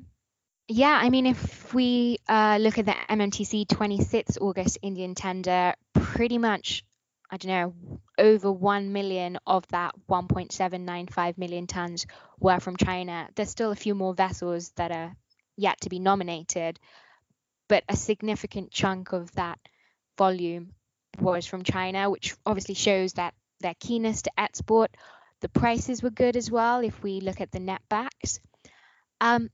Yeah, 0.69 0.99
I 1.01 1.11
mean, 1.11 1.27
if 1.27 1.75
we 1.75 2.19
uh, 2.29 2.59
look 2.61 2.79
at 2.79 2.87
the 2.87 2.95
MMTC 3.11 3.67
26th 3.67 4.39
August 4.41 4.79
Indian 4.83 5.15
tender, 5.15 5.75
pretty 5.93 6.39
much, 6.39 6.85
I 7.35 7.37
don't 7.37 7.51
know, 7.51 7.99
over 8.17 8.53
1 8.53 8.93
million 8.93 9.41
of 9.45 9.67
that 9.69 9.97
1.795 10.09 11.37
million 11.37 11.67
tons 11.67 12.07
were 12.39 12.61
from 12.61 12.77
China. 12.77 13.29
There's 13.35 13.51
still 13.51 13.73
a 13.73 13.77
few 13.77 13.97
more 13.97 14.15
vessels 14.15 14.71
that 14.77 14.93
are 14.93 15.17
yet 15.57 15.81
to 15.81 15.89
be 15.89 15.99
nominated, 15.99 16.79
but 17.69 17.83
a 17.89 17.97
significant 17.97 18.71
chunk 18.71 19.13
of 19.13 19.33
that 19.33 19.59
volume 20.17 20.75
was 21.19 21.45
from 21.45 21.65
China, 21.65 22.09
which 22.09 22.37
obviously 22.47 22.77
shows 22.77 23.15
that 23.15 23.35
their 23.59 23.75
keenness 23.81 24.23
to 24.23 24.31
export. 24.39 24.97
The 25.41 25.49
prices 25.49 26.05
were 26.05 26.11
good 26.11 26.37
as 26.37 26.53
well 26.53 26.85
if 26.85 27.03
we 27.03 27.21
look 27.21 27.41
at 27.41 27.51
the 27.51 27.59
netbacks. 27.59 28.39
Um, 29.21 29.51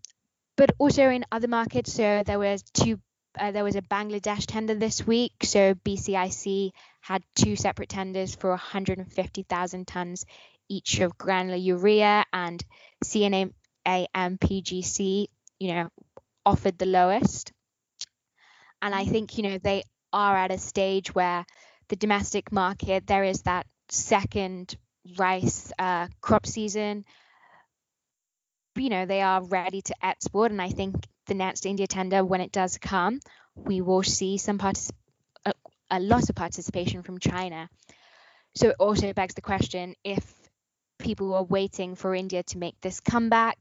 but 0.55 0.73
also 0.77 1.09
in 1.09 1.25
other 1.33 1.49
markets, 1.49 1.95
so 1.95 2.25
there 2.27 2.39
was 2.39 2.63
two. 2.75 3.01
Uh, 3.39 3.53
there 3.53 3.65
was 3.65 3.77
a 3.77 3.81
Bangladesh 3.81 4.45
tender 4.45 4.75
this 4.75 5.07
week. 5.07 5.33
So 5.45 5.73
BCIC 5.73 6.73
had 7.01 7.23
two 7.35 7.57
separate 7.57 7.89
tenders 7.89 8.35
for 8.35 8.51
150,000 8.51 9.87
tons 9.87 10.25
each 10.69 11.01
of 11.01 11.19
granular 11.19 11.57
urea, 11.57 12.25
and 12.33 12.65
CNA 13.05 13.53
MPGC, 13.87 15.27
you 15.59 15.75
know, 15.75 15.89
offered 16.47 16.79
the 16.79 16.87
lowest. 16.87 17.53
And 18.83 18.95
I 18.95 19.05
think 19.05 19.37
you 19.37 19.43
know 19.43 19.59
they 19.59 19.83
are 20.13 20.37
at 20.37 20.53
a 20.53 20.59
stage 20.59 21.15
where 21.15 21.45
the 21.89 21.97
domestic 21.97 22.53
market 22.53 23.07
there 23.07 23.25
is 23.25 23.43
that 23.43 23.67
second 23.89 24.77
rice 25.19 25.73
uh, 25.79 26.07
crop 26.21 26.47
season 26.47 27.05
you 28.77 28.89
know 28.89 29.07
they 29.07 29.21
are 29.21 29.43
ready 29.45 29.83
to 29.83 29.95
export 30.03 30.53
and 30.53 30.63
i 30.63 30.71
think 30.71 30.95
the 31.27 31.35
next 31.35 31.67
india 31.67 31.87
tender 31.87 32.25
when 32.25 32.41
it 32.41 32.53
does 32.53 32.79
come 32.79 33.21
we 33.57 33.81
will 33.81 34.03
see 34.03 34.39
some 34.39 34.59
particip- 34.59 34.93
a, 35.91 36.01
lot 36.01 36.29
of 36.29 36.37
participation 36.37 37.03
from 37.03 37.19
china. 37.19 37.69
So 38.55 38.71
it 38.71 38.77
also 38.79 39.13
begs 39.13 39.35
the 39.35 39.43
question 39.43 39.95
if 40.05 40.23
people 41.01 41.35
are 41.35 41.43
waiting 41.43 41.95
for 41.95 42.15
india 42.15 42.43
to 42.43 42.59
make 42.59 42.79
this 42.81 43.01
comeback 43.01 43.59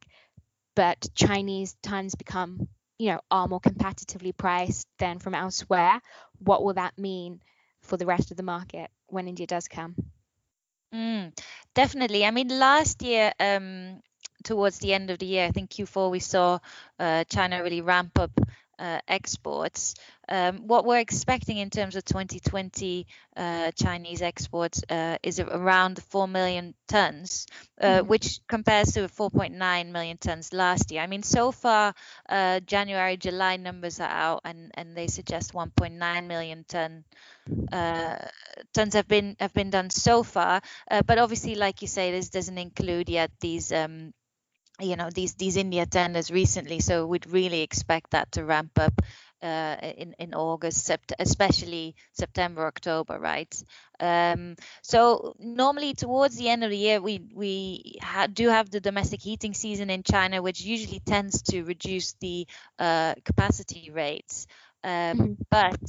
but 0.75 1.07
chinese 1.15 1.75
tons 1.81 2.15
become 2.15 2.67
you 2.97 3.11
know 3.11 3.19
are 3.31 3.47
more 3.47 3.61
competitively 3.61 4.35
priced 4.35 4.87
than 4.99 5.19
from 5.19 5.33
elsewhere 5.33 6.01
what 6.39 6.63
will 6.63 6.73
that 6.73 6.97
mean 6.97 7.41
for 7.81 7.97
the 7.97 8.05
rest 8.05 8.31
of 8.31 8.37
the 8.37 8.43
market 8.43 8.91
when 9.07 9.27
india 9.27 9.47
does 9.47 9.67
come? 9.67 9.95
Mm, 10.93 11.37
definitely. 11.75 12.25
I 12.25 12.31
mean 12.31 12.47
last 12.47 13.03
year 13.03 13.31
um, 13.39 14.01
towards 14.43 14.79
the 14.79 14.93
end 14.93 15.11
of 15.11 15.19
the 15.19 15.25
year 15.25 15.45
i 15.45 15.51
think 15.51 15.69
q4 15.69 16.09
we 16.09 16.19
saw 16.19 16.59
uh, 16.99 17.23
china 17.25 17.61
really 17.61 17.81
ramp 17.81 18.17
up 18.19 18.31
uh, 18.79 18.99
exports. 19.07 19.95
Um, 20.27 20.67
what 20.67 20.85
we're 20.85 20.99
expecting 20.99 21.57
in 21.57 21.69
terms 21.69 21.95
of 21.95 22.05
2020 22.05 23.07
uh, 23.35 23.71
Chinese 23.71 24.21
exports 24.21 24.81
uh, 24.89 25.17
is 25.23 25.39
around 25.39 26.01
4 26.03 26.27
million 26.27 26.75
tons, 26.87 27.47
uh, 27.81 27.99
mm-hmm. 27.99 28.07
which 28.07 28.39
compares 28.47 28.93
to 28.93 29.01
4.9 29.01 29.91
million 29.91 30.17
tons 30.17 30.53
last 30.53 30.91
year. 30.91 31.01
I 31.01 31.07
mean, 31.07 31.23
so 31.23 31.51
far, 31.51 31.93
uh, 32.29 32.59
January, 32.61 33.17
July 33.17 33.57
numbers 33.57 33.99
are 33.99 34.09
out, 34.09 34.41
and, 34.45 34.71
and 34.75 34.95
they 34.95 35.07
suggest 35.07 35.53
1.9 35.53 36.27
million 36.27 36.63
ton 36.67 37.03
uh, 37.71 38.15
tons 38.73 38.93
have 38.93 39.07
been 39.07 39.35
have 39.39 39.53
been 39.53 39.71
done 39.71 39.89
so 39.89 40.21
far. 40.21 40.61
but 40.87 41.17
obviously, 41.17 41.55
like 41.55 41.81
you 41.81 41.87
say, 41.87 42.11
this 42.11 42.29
doesn't 42.29 42.57
include 42.57 43.09
yet 43.09 43.31
these. 43.41 43.71
Um, 43.71 44.13
you 44.79 44.95
know 44.95 45.09
these 45.09 45.35
these 45.35 45.57
India 45.57 45.85
tenders 45.85 46.31
recently, 46.31 46.79
so 46.79 47.05
we'd 47.05 47.27
really 47.27 47.61
expect 47.61 48.11
that 48.11 48.31
to 48.33 48.45
ramp 48.45 48.77
up 48.79 48.93
uh, 49.41 49.75
in 49.81 50.15
in 50.19 50.33
August, 50.33 50.87
sept- 50.87 51.13
especially 51.19 51.95
September, 52.13 52.65
October, 52.65 53.19
right? 53.19 53.53
Um, 53.99 54.55
so 54.81 55.35
normally 55.39 55.93
towards 55.93 56.35
the 56.37 56.49
end 56.49 56.63
of 56.63 56.69
the 56.69 56.77
year, 56.77 57.01
we 57.01 57.21
we 57.33 57.97
ha- 58.01 58.27
do 58.27 58.49
have 58.49 58.69
the 58.69 58.79
domestic 58.79 59.21
heating 59.21 59.53
season 59.53 59.89
in 59.89 60.03
China, 60.03 60.41
which 60.41 60.61
usually 60.61 60.99
tends 60.99 61.41
to 61.43 61.63
reduce 61.63 62.13
the 62.21 62.47
uh, 62.77 63.15
capacity 63.25 63.91
rates. 63.91 64.47
Um, 64.83 64.91
mm-hmm. 65.17 65.33
But 65.49 65.79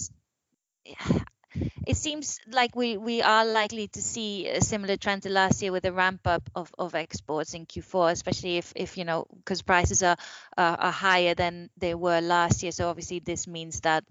seems 2.00 2.40
like 2.50 2.74
we, 2.74 2.96
we 2.96 3.22
are 3.22 3.44
likely 3.44 3.88
to 3.88 4.02
see 4.02 4.48
a 4.48 4.60
similar 4.60 4.96
trend 4.96 5.22
to 5.22 5.28
last 5.28 5.62
year 5.62 5.72
with 5.72 5.84
a 5.84 5.92
ramp 5.92 6.26
up 6.26 6.48
of, 6.54 6.72
of 6.78 6.94
exports 6.94 7.54
in 7.54 7.66
Q4, 7.66 8.12
especially 8.12 8.56
if, 8.56 8.72
if 8.74 8.96
you 8.96 9.04
know, 9.04 9.26
because 9.36 9.62
prices 9.62 10.02
are, 10.02 10.16
uh, 10.56 10.76
are 10.78 10.92
higher 10.92 11.34
than 11.34 11.70
they 11.76 11.94
were 11.94 12.20
last 12.20 12.62
year. 12.62 12.72
So 12.72 12.88
obviously 12.88 13.18
this 13.20 13.46
means 13.46 13.80
that 13.80 14.04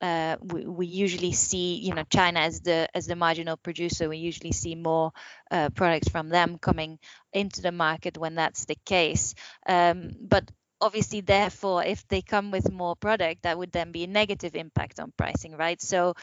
uh, 0.00 0.36
we, 0.42 0.66
we 0.66 0.86
usually 0.86 1.32
see, 1.32 1.76
you 1.76 1.94
know, 1.94 2.04
China 2.10 2.40
as 2.40 2.60
the 2.60 2.88
as 2.94 3.06
the 3.06 3.16
marginal 3.16 3.56
producer. 3.56 4.08
We 4.08 4.18
usually 4.18 4.52
see 4.52 4.74
more 4.74 5.12
uh, 5.50 5.70
products 5.70 6.08
from 6.08 6.28
them 6.28 6.58
coming 6.58 6.98
into 7.32 7.62
the 7.62 7.72
market 7.72 8.18
when 8.18 8.34
that's 8.34 8.66
the 8.66 8.76
case. 8.84 9.34
Um, 9.66 10.10
but 10.20 10.50
obviously 10.80 11.22
therefore 11.22 11.84
if 11.84 12.06
they 12.08 12.20
come 12.20 12.50
with 12.50 12.70
more 12.70 12.94
product 12.96 13.42
that 13.42 13.56
would 13.56 13.72
then 13.72 13.92
be 13.92 14.04
a 14.04 14.08
negative 14.08 14.54
impact 14.54 15.00
on 15.00 15.12
pricing 15.16 15.56
right 15.56 15.80
so 15.80 16.14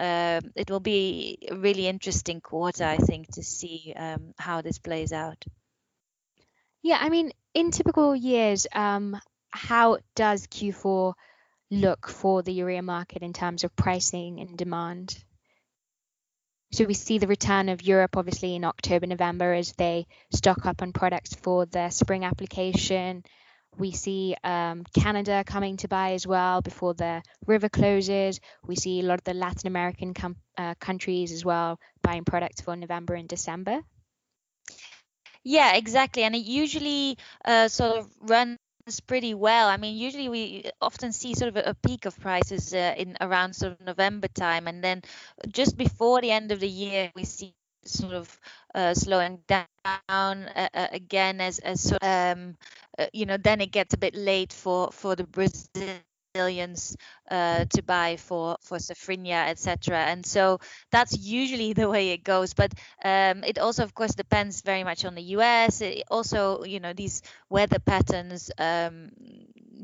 um, 0.00 0.52
it 0.56 0.70
will 0.70 0.80
be 0.80 1.46
a 1.50 1.56
really 1.56 1.86
interesting 1.86 2.40
quarter, 2.40 2.84
I 2.84 2.96
think, 2.96 3.34
to 3.34 3.42
see 3.42 3.92
um, 3.94 4.32
how 4.38 4.62
this 4.62 4.78
plays 4.78 5.12
out. 5.12 5.44
Yeah, 6.82 6.96
I 6.98 7.10
mean, 7.10 7.32
in 7.52 7.70
typical 7.70 8.16
years, 8.16 8.66
um, 8.72 9.20
how 9.50 9.98
does 10.14 10.46
Q4 10.46 11.12
look 11.70 12.08
for 12.08 12.42
the 12.42 12.52
urea 12.54 12.80
market 12.80 13.22
in 13.22 13.34
terms 13.34 13.62
of 13.62 13.76
pricing 13.76 14.40
and 14.40 14.56
demand? 14.56 15.22
So 16.72 16.86
we 16.86 16.94
see 16.94 17.18
the 17.18 17.26
return 17.26 17.68
of 17.68 17.82
Europe 17.82 18.16
obviously 18.16 18.54
in 18.54 18.64
October, 18.64 19.06
November 19.06 19.52
as 19.52 19.72
they 19.72 20.06
stock 20.32 20.64
up 20.64 20.80
on 20.80 20.94
products 20.94 21.34
for 21.34 21.66
their 21.66 21.90
spring 21.90 22.24
application. 22.24 23.22
We 23.78 23.92
see 23.92 24.36
um, 24.44 24.84
Canada 24.94 25.44
coming 25.46 25.76
to 25.78 25.88
buy 25.88 26.12
as 26.12 26.26
well 26.26 26.60
before 26.60 26.94
the 26.94 27.22
river 27.46 27.68
closes. 27.68 28.40
We 28.66 28.76
see 28.76 29.00
a 29.00 29.04
lot 29.04 29.18
of 29.18 29.24
the 29.24 29.34
Latin 29.34 29.68
American 29.68 30.14
com- 30.14 30.36
uh, 30.58 30.74
countries 30.80 31.32
as 31.32 31.44
well 31.44 31.78
buying 32.02 32.24
products 32.24 32.60
for 32.60 32.76
November 32.76 33.14
and 33.14 33.28
December. 33.28 33.80
Yeah, 35.44 35.74
exactly. 35.76 36.22
And 36.22 36.34
it 36.34 36.44
usually 36.44 37.16
uh, 37.44 37.68
sort 37.68 37.98
of 37.98 38.08
runs 38.20 38.58
pretty 39.06 39.34
well. 39.34 39.68
I 39.68 39.76
mean, 39.76 39.96
usually 39.96 40.28
we 40.28 40.70
often 40.80 41.12
see 41.12 41.34
sort 41.34 41.48
of 41.48 41.56
a, 41.56 41.70
a 41.70 41.74
peak 41.74 42.04
of 42.04 42.18
prices 42.20 42.74
uh, 42.74 42.94
in 42.96 43.16
around 43.20 43.54
sort 43.54 43.72
of 43.72 43.80
November 43.80 44.28
time, 44.28 44.66
and 44.68 44.82
then 44.82 45.02
just 45.48 45.76
before 45.76 46.20
the 46.20 46.30
end 46.30 46.52
of 46.52 46.60
the 46.60 46.68
year, 46.68 47.10
we 47.14 47.24
see 47.24 47.54
sort 47.84 48.14
of 48.14 48.40
uh, 48.74 48.94
slowing 48.94 49.38
down 49.46 49.64
uh, 49.84 50.68
uh, 50.74 50.86
again 50.92 51.40
as 51.40 51.58
as 51.58 51.92
of, 51.92 51.98
um, 52.02 52.56
uh, 52.98 53.06
you 53.12 53.26
know 53.26 53.36
then 53.36 53.60
it 53.60 53.72
gets 53.72 53.94
a 53.94 53.98
bit 53.98 54.14
late 54.14 54.52
for 54.52 54.90
for 54.92 55.16
the 55.16 55.24
Brazilians 55.24 56.96
uh, 57.30 57.64
to 57.64 57.82
buy 57.82 58.16
for 58.16 58.56
for 58.62 58.78
safrinha 58.78 59.48
etc 59.48 59.98
and 59.98 60.24
so 60.24 60.58
that's 60.92 61.18
usually 61.18 61.72
the 61.72 61.88
way 61.88 62.10
it 62.10 62.22
goes. 62.24 62.54
But 62.54 62.72
um, 63.04 63.42
it 63.44 63.58
also 63.58 63.82
of 63.82 63.94
course 63.94 64.14
depends 64.14 64.60
very 64.62 64.84
much 64.84 65.04
on 65.04 65.14
the 65.14 65.22
US 65.36 65.80
it 65.80 66.04
also 66.10 66.64
you 66.64 66.80
know 66.80 66.92
these 66.92 67.22
weather 67.48 67.78
patterns 67.78 68.50
um, 68.58 69.10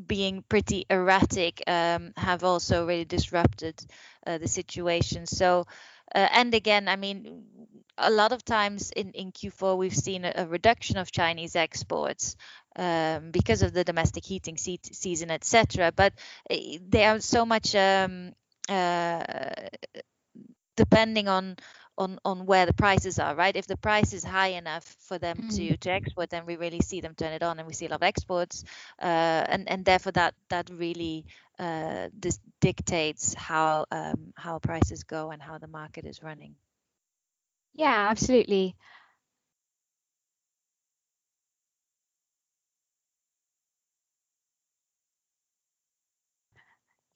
being 0.07 0.45
pretty 0.49 0.87
erratic 0.91 1.63
um, 1.67 2.13
have 2.17 2.45
also 2.45 2.87
really 2.87 3.05
disrupted 3.05 3.75
uh, 4.27 4.39
the 4.39 4.49
situation. 4.49 5.27
So 5.27 5.67
Uh, 6.17 6.29
and 6.33 6.55
again, 6.55 6.89
I 6.89 6.97
mean, 6.97 7.45
a 7.99 8.11
lot 8.11 8.33
of 8.33 8.43
times 8.43 8.91
in, 8.91 9.11
in 9.13 9.33
Q4 9.33 9.77
we've 9.77 9.95
seen 9.95 10.25
a, 10.25 10.33
a 10.37 10.47
reduction 10.47 10.97
of 10.97 11.13
Chinese 11.13 11.55
exports 11.55 12.37
um, 12.77 13.31
because 13.31 13.61
of 13.61 13.75
the 13.75 13.85
domestic 13.85 14.25
heating 14.25 14.57
se- 14.57 14.93
season, 14.93 15.31
etc. 15.31 15.93
But 15.95 16.15
eh, 16.49 16.79
they 16.89 17.05
are 17.05 17.21
so 17.21 17.45
much 17.45 17.75
um, 17.75 18.33
uh, 18.67 19.23
depending 20.77 21.29
on 21.29 21.57
on 21.99 22.19
on 22.25 22.45
where 22.45 22.67
the 22.67 22.75
prices 22.75 23.19
are 23.19 23.35
right 23.35 23.57
if 23.57 23.67
the 23.67 23.77
price 23.77 24.13
is 24.13 24.23
high 24.23 24.49
enough 24.49 24.85
for 25.01 25.19
them 25.19 25.39
mm. 25.39 25.57
to 25.57 25.77
to 25.79 25.91
export 25.91 26.29
then 26.29 26.45
we 26.45 26.57
really 26.57 26.81
see 26.81 27.01
them 27.01 27.15
turn 27.15 27.33
it 27.33 27.43
on 27.43 27.59
and 27.59 27.67
we 27.67 27.73
see 27.73 27.87
a 27.87 27.89
lot 27.89 27.97
of 27.97 28.03
exports 28.03 28.65
uh, 29.01 29.45
and 29.49 29.67
and 29.71 29.85
therefore 29.87 30.13
that 30.13 30.35
that 30.51 30.69
really 30.69 31.25
uh, 31.59 32.09
this 32.19 32.39
dictates 32.61 33.35
how 33.35 33.87
um, 33.91 34.33
how 34.37 34.59
prices 34.59 35.05
go 35.05 35.31
and 35.31 35.43
how 35.43 35.59
the 35.59 35.69
market 35.69 36.05
is 36.07 36.23
running 36.23 36.55
yeah 37.75 38.09
absolutely 38.11 38.77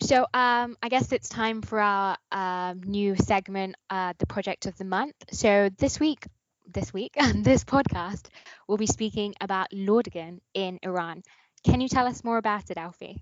So 0.03 0.27
um, 0.35 0.77
I 0.83 0.89
guess 0.89 1.13
it's 1.13 1.29
time 1.29 1.63
for 1.63 1.81
our 1.81 2.17
um, 2.33 2.83
new 2.83 3.17
segment, 3.17 3.77
uh, 3.91 4.13
the 4.19 4.27
project 4.27 4.67
of 4.67 4.77
the 4.77 4.85
month. 4.85 5.15
So 5.33 5.71
this 5.79 5.99
week, 6.01 6.27
this 6.73 6.93
week, 6.93 7.15
this 7.35 7.65
podcast, 7.65 8.27
we'll 8.67 8.79
be 8.79 8.87
speaking 8.87 9.35
about 9.41 9.71
Lordegan 9.73 10.41
in 10.55 10.79
Iran. 10.83 11.23
Can 11.65 11.81
you 11.81 11.89
tell 11.89 12.07
us 12.07 12.25
more 12.25 12.39
about 12.39 12.71
it, 12.71 12.77
Elfi? 12.77 13.21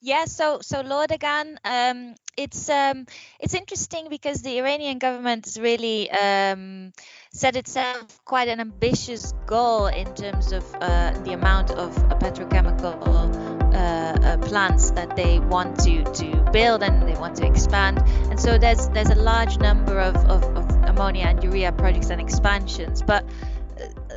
Yeah, 0.00 0.26
so 0.26 0.60
so 0.60 0.82
Lordegan, 0.82 1.56
um, 1.64 2.14
it's 2.36 2.68
um, 2.68 3.06
it's 3.40 3.54
interesting 3.54 4.08
because 4.10 4.42
the 4.42 4.58
Iranian 4.58 4.98
government 4.98 5.46
has 5.46 5.58
really 5.58 6.10
um, 6.10 6.92
set 7.32 7.56
itself 7.56 8.22
quite 8.24 8.48
an 8.48 8.60
ambitious 8.60 9.32
goal 9.46 9.86
in 9.86 10.14
terms 10.14 10.52
of 10.52 10.64
uh, 10.74 11.12
the 11.24 11.32
amount 11.32 11.70
of 11.70 11.96
uh, 11.96 12.18
petrochemical 12.18 13.74
uh, 13.74 13.76
uh, 13.76 14.36
plants 14.38 14.90
that 14.90 15.16
they 15.16 15.38
want 15.38 15.80
to 15.80 16.04
to 16.04 16.50
build 16.52 16.82
and 16.82 17.08
they 17.08 17.18
want 17.18 17.36
to 17.36 17.46
expand. 17.46 17.98
And 18.30 18.38
so 18.38 18.58
there's 18.58 18.88
there's 18.90 19.10
a 19.10 19.14
large 19.14 19.58
number 19.58 19.98
of, 19.98 20.16
of, 20.26 20.44
of 20.56 20.70
ammonia 20.84 21.24
and 21.24 21.42
urea 21.42 21.72
projects 21.72 22.10
and 22.10 22.20
expansions, 22.20 23.00
but 23.02 23.24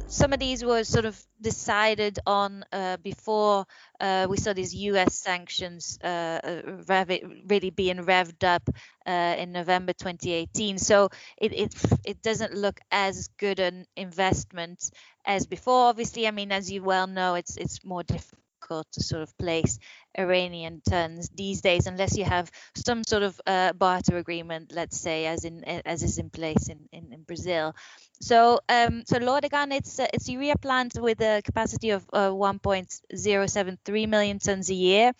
some 0.07 0.33
of 0.33 0.39
these 0.39 0.63
were 0.63 0.83
sort 0.83 1.05
of 1.05 1.19
decided 1.41 2.19
on 2.25 2.63
uh, 2.71 2.97
before 2.97 3.65
uh, 3.99 4.27
we 4.29 4.37
saw 4.37 4.53
these 4.53 4.73
U.S. 4.75 5.15
sanctions 5.15 5.97
uh, 6.03 6.61
rev- 6.87 7.43
really 7.47 7.69
being 7.69 7.97
revved 7.97 8.43
up 8.43 8.67
in 9.05 9.51
November 9.51 9.93
2018. 9.93 10.77
So 10.77 11.09
it, 11.37 11.53
it 11.53 11.75
it 12.05 12.21
doesn't 12.21 12.53
look 12.53 12.79
as 12.91 13.29
good 13.37 13.59
an 13.59 13.85
investment 13.95 14.91
as 15.25 15.45
before. 15.45 15.87
Obviously, 15.89 16.27
I 16.27 16.31
mean, 16.31 16.51
as 16.51 16.71
you 16.71 16.83
well 16.83 17.07
know, 17.07 17.35
it's 17.35 17.57
it's 17.57 17.83
more 17.83 18.03
difficult 18.03 18.43
difficult 18.69 18.91
to 18.93 19.03
sort 19.03 19.21
of 19.21 19.37
place 19.37 19.79
Iranian 20.17 20.81
tons 20.87 21.29
these 21.35 21.61
days 21.61 21.87
unless 21.87 22.17
you 22.17 22.25
have 22.25 22.51
some 22.75 23.03
sort 23.03 23.23
of 23.23 23.39
uh, 23.45 23.73
barter 23.73 24.17
agreement, 24.17 24.71
let's 24.73 24.99
say, 24.99 25.25
as 25.25 25.45
in 25.45 25.63
as 25.63 26.03
is 26.03 26.17
in 26.17 26.29
place 26.29 26.69
in, 26.69 26.79
in, 26.91 27.13
in 27.13 27.23
Brazil. 27.23 27.73
So 28.21 28.59
um, 28.69 29.03
so 29.05 29.19
Lordegan, 29.19 29.71
it's 29.71 29.99
uh, 29.99 30.07
it's 30.13 30.29
urea 30.29 30.55
plant 30.55 30.93
with 30.99 31.21
a 31.21 31.41
capacity 31.43 31.91
of 31.91 32.05
uh, 32.13 32.29
1.073 32.29 34.07
million 34.07 34.39
tons 34.39 34.69
a 34.69 34.75
year, 34.75 35.13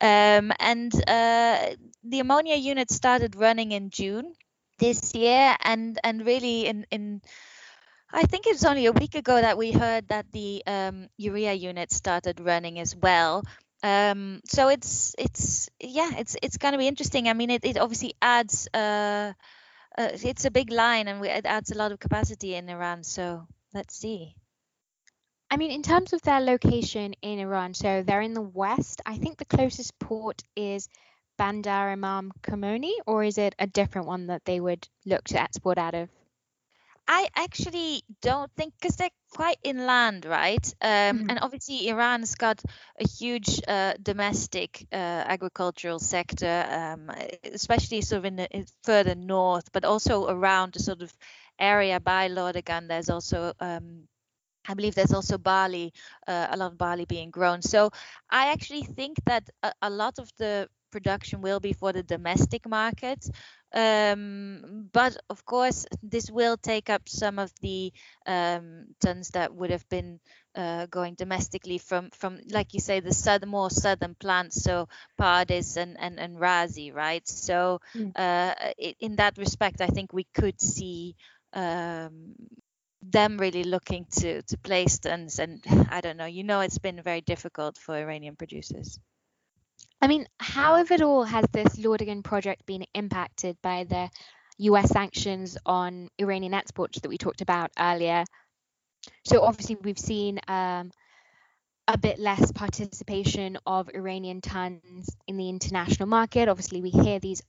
um, 0.00 0.52
and 0.58 0.92
uh, 1.08 1.74
the 2.04 2.20
ammonia 2.20 2.56
unit 2.56 2.90
started 2.90 3.36
running 3.36 3.72
in 3.72 3.90
June 3.90 4.34
this 4.78 5.14
year, 5.14 5.56
and 5.64 5.98
and 6.04 6.26
really 6.26 6.66
in 6.66 6.86
in 6.90 7.22
I 8.12 8.24
think 8.24 8.46
it 8.46 8.52
was 8.52 8.64
only 8.64 8.86
a 8.86 8.92
week 8.92 9.14
ago 9.14 9.40
that 9.40 9.56
we 9.56 9.72
heard 9.72 10.08
that 10.08 10.30
the 10.32 10.62
um, 10.66 11.08
urea 11.16 11.54
unit 11.54 11.90
started 11.92 12.40
running 12.40 12.78
as 12.78 12.94
well. 12.94 13.44
Um, 13.82 14.40
so 14.44 14.68
it's 14.68 15.14
it's 15.18 15.68
yeah 15.80 16.10
it's 16.18 16.36
it's 16.42 16.58
going 16.58 16.72
to 16.72 16.78
be 16.78 16.86
interesting. 16.86 17.28
I 17.28 17.32
mean 17.32 17.50
it, 17.50 17.64
it 17.64 17.78
obviously 17.78 18.14
adds 18.20 18.68
uh, 18.74 19.32
uh, 19.98 20.08
it's 20.12 20.44
a 20.44 20.50
big 20.50 20.70
line 20.70 21.08
and 21.08 21.20
we, 21.20 21.28
it 21.28 21.46
adds 21.46 21.70
a 21.70 21.74
lot 21.76 21.92
of 21.92 21.98
capacity 21.98 22.54
in 22.54 22.68
Iran. 22.68 23.02
So 23.02 23.46
let's 23.74 23.96
see. 23.96 24.36
I 25.50 25.58
mean, 25.58 25.70
in 25.70 25.82
terms 25.82 26.14
of 26.14 26.22
their 26.22 26.40
location 26.40 27.14
in 27.20 27.38
Iran, 27.38 27.74
so 27.74 28.02
they're 28.02 28.22
in 28.22 28.32
the 28.32 28.40
west. 28.40 29.02
I 29.04 29.18
think 29.18 29.36
the 29.36 29.44
closest 29.44 29.98
port 29.98 30.42
is 30.56 30.88
Bandar 31.36 31.90
Imam 31.90 32.32
Khomeini, 32.42 32.92
or 33.06 33.22
is 33.22 33.36
it 33.36 33.54
a 33.58 33.66
different 33.66 34.06
one 34.06 34.28
that 34.28 34.46
they 34.46 34.60
would 34.60 34.88
look 35.04 35.24
to 35.24 35.40
export 35.40 35.76
out 35.76 35.94
of? 35.94 36.08
I 37.08 37.28
actually 37.34 38.02
don't 38.20 38.50
think 38.56 38.74
because 38.80 38.96
they're 38.96 39.10
quite 39.32 39.58
inland, 39.62 40.24
right? 40.24 40.64
Um, 40.80 40.90
mm-hmm. 40.90 41.30
And 41.30 41.38
obviously, 41.42 41.88
Iran's 41.88 42.34
got 42.34 42.62
a 43.00 43.06
huge 43.06 43.60
uh, 43.66 43.94
domestic 44.02 44.86
uh, 44.92 44.96
agricultural 44.96 45.98
sector, 45.98 46.66
um, 46.68 47.10
especially 47.44 48.00
sort 48.02 48.18
of 48.20 48.24
in 48.26 48.36
the 48.36 48.48
in 48.56 48.66
further 48.84 49.14
north, 49.14 49.72
but 49.72 49.84
also 49.84 50.28
around 50.28 50.74
the 50.74 50.80
sort 50.80 51.02
of 51.02 51.12
area 51.58 51.98
by 52.00 52.28
Lordegan. 52.28 52.88
There's 52.88 53.10
also 53.10 53.52
um, 53.60 54.08
I 54.68 54.74
believe 54.74 54.94
there's 54.94 55.12
also 55.12 55.38
barley, 55.38 55.92
uh, 56.26 56.48
a 56.50 56.56
lot 56.56 56.72
of 56.72 56.78
barley 56.78 57.04
being 57.04 57.30
grown. 57.30 57.62
So 57.62 57.90
I 58.30 58.52
actually 58.52 58.84
think 58.84 59.18
that 59.26 59.50
a, 59.62 59.72
a 59.82 59.90
lot 59.90 60.18
of 60.18 60.30
the 60.38 60.68
production 60.92 61.40
will 61.40 61.58
be 61.58 61.72
for 61.72 61.92
the 61.92 62.02
domestic 62.02 62.68
market. 62.68 63.28
Um, 63.74 64.88
but 64.92 65.16
of 65.30 65.44
course, 65.46 65.86
this 66.02 66.30
will 66.30 66.56
take 66.56 66.90
up 66.90 67.08
some 67.08 67.38
of 67.38 67.52
the 67.60 67.92
um, 68.26 68.86
tons 69.00 69.30
that 69.30 69.54
would 69.54 69.70
have 69.70 69.88
been 69.88 70.20
uh, 70.54 70.86
going 70.86 71.14
domestically 71.14 71.78
from, 71.78 72.10
from, 72.10 72.40
like 72.50 72.74
you 72.74 72.80
say, 72.80 73.00
the 73.00 73.14
southern, 73.14 73.48
more 73.48 73.70
southern 73.70 74.14
plants, 74.14 74.62
so 74.62 74.88
Pardis 75.18 75.76
and, 75.76 75.96
and, 75.98 76.20
and 76.20 76.36
Razi, 76.36 76.94
right? 76.94 77.26
So 77.26 77.80
mm. 77.96 78.12
uh, 78.14 78.54
in 79.00 79.16
that 79.16 79.38
respect, 79.38 79.80
I 79.80 79.86
think 79.86 80.12
we 80.12 80.24
could 80.34 80.60
see 80.60 81.16
um, 81.54 82.34
them 83.02 83.38
really 83.38 83.64
looking 83.64 84.06
to, 84.18 84.42
to 84.42 84.58
place 84.58 84.98
tons. 84.98 85.38
And 85.38 85.64
I 85.90 86.00
don't 86.00 86.16
know, 86.16 86.26
you 86.26 86.44
know, 86.44 86.60
it's 86.60 86.78
been 86.78 87.00
very 87.02 87.22
difficult 87.22 87.78
for 87.78 87.96
Iranian 87.96 88.36
producers. 88.36 88.98
I 90.02 90.08
mean, 90.08 90.26
how, 90.40 90.80
if 90.80 90.90
at 90.90 91.00
all, 91.00 91.22
has 91.22 91.44
this 91.52 91.76
Lordegan 91.76 92.24
project 92.24 92.66
been 92.66 92.84
impacted 92.92 93.56
by 93.62 93.84
the 93.84 94.10
US 94.58 94.90
sanctions 94.90 95.56
on 95.64 96.08
Iranian 96.18 96.54
exports 96.54 96.98
that 97.00 97.08
we 97.08 97.18
talked 97.18 97.40
about 97.40 97.70
earlier? 97.78 98.24
So, 99.24 99.42
obviously, 99.42 99.76
we've 99.76 99.98
seen 99.98 100.40
um, 100.48 100.90
a 101.86 101.96
bit 101.96 102.18
less 102.18 102.50
participation 102.50 103.58
of 103.64 103.90
Iranian 103.94 104.40
tons 104.40 105.08
in 105.28 105.36
the 105.36 105.48
international 105.48 106.08
market. 106.08 106.48
Obviously, 106.48 106.82
we 106.82 106.90
hear 106.90 107.20
these 107.20 107.42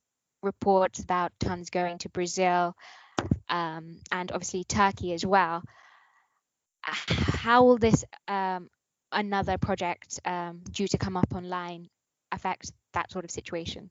reports 0.43 0.99
about 0.99 1.31
tons 1.39 1.71
going 1.71 1.97
to 1.99 2.09
Brazil 2.09 2.75
um, 3.49 3.97
and 4.11 4.31
obviously 4.31 4.63
Turkey 4.63 5.13
as 5.13 5.25
well. 5.25 5.63
How 6.83 7.63
will 7.63 7.77
this 7.79 8.05
um, 8.27 8.69
another 9.11 9.57
project 9.57 10.19
um, 10.25 10.61
due 10.69 10.87
to 10.87 10.97
come 10.99 11.17
up 11.17 11.33
online 11.33 11.89
affect 12.33 12.71
that 12.93 13.11
sort 13.11 13.25
of 13.25 13.31
situation? 13.31 13.89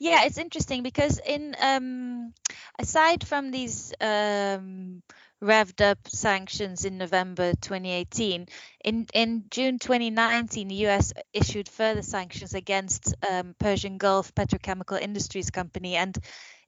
Yeah, 0.00 0.24
it's 0.24 0.38
interesting 0.38 0.84
because 0.84 1.18
in 1.18 1.56
um, 1.60 2.32
aside 2.78 3.26
from 3.26 3.50
these 3.50 3.92
um, 4.00 5.02
revved 5.42 5.80
up 5.80 5.98
sanctions 6.06 6.84
in 6.84 6.98
November 6.98 7.52
2018, 7.54 8.46
in 8.84 9.06
in 9.12 9.44
June 9.50 9.80
2019, 9.80 10.68
the 10.68 10.74
U.S. 10.86 11.12
issued 11.32 11.68
further 11.68 12.02
sanctions 12.02 12.54
against 12.54 13.12
um, 13.28 13.56
Persian 13.58 13.98
Gulf 13.98 14.32
Petrochemical 14.36 15.00
Industries 15.00 15.50
Company 15.50 15.96
and 15.96 16.16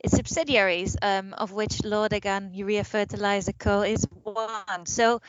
its 0.01 0.17
subsidiaries, 0.17 0.97
um, 1.01 1.33
of 1.35 1.53
which 1.53 1.83
Lordegan 1.85 2.57
Urea 2.57 2.83
Fertilizer 2.83 3.53
Co. 3.53 3.83
is 3.83 4.09
one. 4.25 4.87
So 4.87 5.21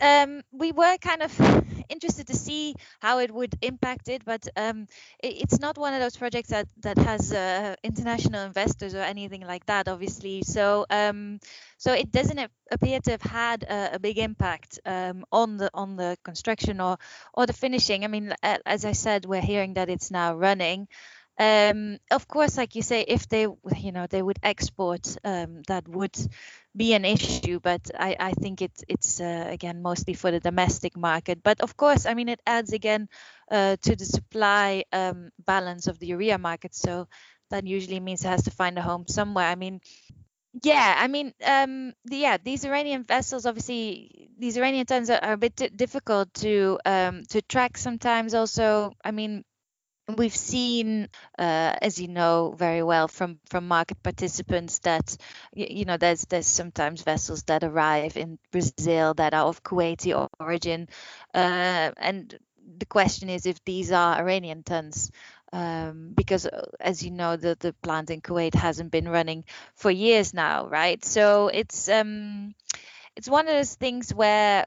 um, 0.00 0.42
we 0.52 0.72
were 0.72 0.96
kind 0.98 1.22
of 1.22 1.40
interested 1.88 2.26
to 2.28 2.36
see 2.36 2.74
how 3.00 3.18
it 3.18 3.32
would 3.32 3.54
impact 3.62 4.08
it, 4.08 4.24
but 4.24 4.46
um, 4.56 4.86
it, 5.22 5.42
it's 5.42 5.60
not 5.60 5.78
one 5.78 5.94
of 5.94 6.00
those 6.00 6.16
projects 6.16 6.50
that 6.50 6.68
that 6.82 6.98
has 6.98 7.32
uh, 7.32 7.74
international 7.82 8.44
investors 8.44 8.94
or 8.94 9.00
anything 9.02 9.42
like 9.42 9.66
that, 9.66 9.88
obviously. 9.88 10.42
So 10.42 10.86
um, 10.90 11.40
so 11.78 11.92
it 11.92 12.10
doesn't 12.12 12.50
appear 12.70 13.00
to 13.00 13.10
have 13.12 13.22
had 13.22 13.62
a, 13.64 13.94
a 13.94 13.98
big 13.98 14.18
impact 14.18 14.80
um, 14.84 15.24
on 15.32 15.56
the 15.56 15.70
on 15.74 15.96
the 15.96 16.16
construction 16.24 16.80
or 16.80 16.98
or 17.34 17.46
the 17.46 17.52
finishing. 17.52 18.04
I 18.04 18.08
mean, 18.08 18.34
as 18.42 18.84
I 18.84 18.92
said, 18.92 19.24
we're 19.26 19.40
hearing 19.42 19.74
that 19.74 19.88
it's 19.88 20.10
now 20.10 20.34
running. 20.36 20.88
Um, 21.38 21.98
of 22.10 22.28
course, 22.28 22.58
like 22.58 22.74
you 22.74 22.82
say, 22.82 23.00
if 23.00 23.26
they, 23.28 23.42
you 23.76 23.92
know, 23.92 24.06
they 24.06 24.20
would 24.20 24.38
export, 24.42 25.16
um, 25.24 25.62
that 25.68 25.88
would 25.88 26.14
be 26.76 26.94
an 26.94 27.04
issue. 27.04 27.60
But 27.60 27.90
I, 27.98 28.16
I 28.18 28.32
think 28.32 28.62
it, 28.62 28.72
it's 28.88 29.20
uh, 29.20 29.46
again 29.48 29.82
mostly 29.82 30.14
for 30.14 30.30
the 30.30 30.40
domestic 30.40 30.96
market. 30.96 31.42
But 31.42 31.60
of 31.60 31.76
course, 31.76 32.06
I 32.06 32.14
mean, 32.14 32.28
it 32.28 32.40
adds 32.46 32.72
again 32.72 33.08
uh, 33.50 33.76
to 33.82 33.96
the 33.96 34.04
supply 34.04 34.84
um, 34.92 35.30
balance 35.44 35.86
of 35.86 35.98
the 35.98 36.06
urea 36.08 36.38
market. 36.38 36.74
So 36.74 37.08
that 37.50 37.66
usually 37.66 38.00
means 38.00 38.24
it 38.24 38.28
has 38.28 38.44
to 38.44 38.50
find 38.50 38.78
a 38.78 38.82
home 38.82 39.06
somewhere. 39.08 39.46
I 39.46 39.56
mean, 39.56 39.80
yeah, 40.62 40.94
I 40.98 41.06
mean, 41.06 41.32
um, 41.44 41.92
the, 42.04 42.16
yeah, 42.16 42.36
these 42.42 42.64
Iranian 42.64 43.04
vessels, 43.04 43.46
obviously, 43.46 44.28
these 44.38 44.56
Iranian 44.56 44.86
tons 44.86 45.08
are, 45.10 45.20
are 45.22 45.34
a 45.34 45.36
bit 45.36 45.76
difficult 45.76 46.32
to 46.34 46.78
um, 46.84 47.22
to 47.30 47.40
track 47.42 47.78
sometimes. 47.78 48.34
Also, 48.34 48.92
I 49.04 49.12
mean, 49.12 49.44
we've 50.16 50.34
seen, 50.36 51.08
uh, 51.38 51.74
as 51.82 52.00
you 52.00 52.08
know 52.08 52.54
very 52.56 52.82
well 52.82 53.08
from 53.08 53.38
from 53.48 53.68
market 53.68 54.02
participants, 54.02 54.78
that 54.80 55.16
you 55.54 55.84
know 55.84 55.96
there's 55.96 56.24
there's 56.26 56.46
sometimes 56.46 57.02
vessels 57.02 57.42
that 57.44 57.64
arrive 57.64 58.16
in 58.16 58.38
Brazil 58.52 59.14
that 59.14 59.34
are 59.34 59.46
of 59.46 59.62
Kuwaiti 59.62 60.14
origin, 60.38 60.88
uh, 61.34 61.90
and 61.96 62.38
the 62.78 62.86
question 62.86 63.28
is 63.28 63.46
if 63.46 63.62
these 63.64 63.90
are 63.92 64.16
Iranian 64.18 64.62
tons 64.62 65.10
um, 65.52 66.12
because 66.14 66.46
uh, 66.46 66.66
as 66.78 67.02
you 67.02 67.10
know 67.10 67.36
the 67.36 67.56
the 67.58 67.72
plant 67.82 68.10
in 68.10 68.20
Kuwait 68.20 68.54
hasn't 68.54 68.90
been 68.90 69.08
running 69.08 69.44
for 69.74 69.90
years 69.90 70.32
now 70.34 70.68
right? 70.68 71.04
So 71.04 71.48
it's 71.48 71.88
um 71.88 72.54
it's 73.16 73.28
one 73.28 73.48
of 73.48 73.54
those 73.54 73.74
things 73.74 74.14
where 74.14 74.66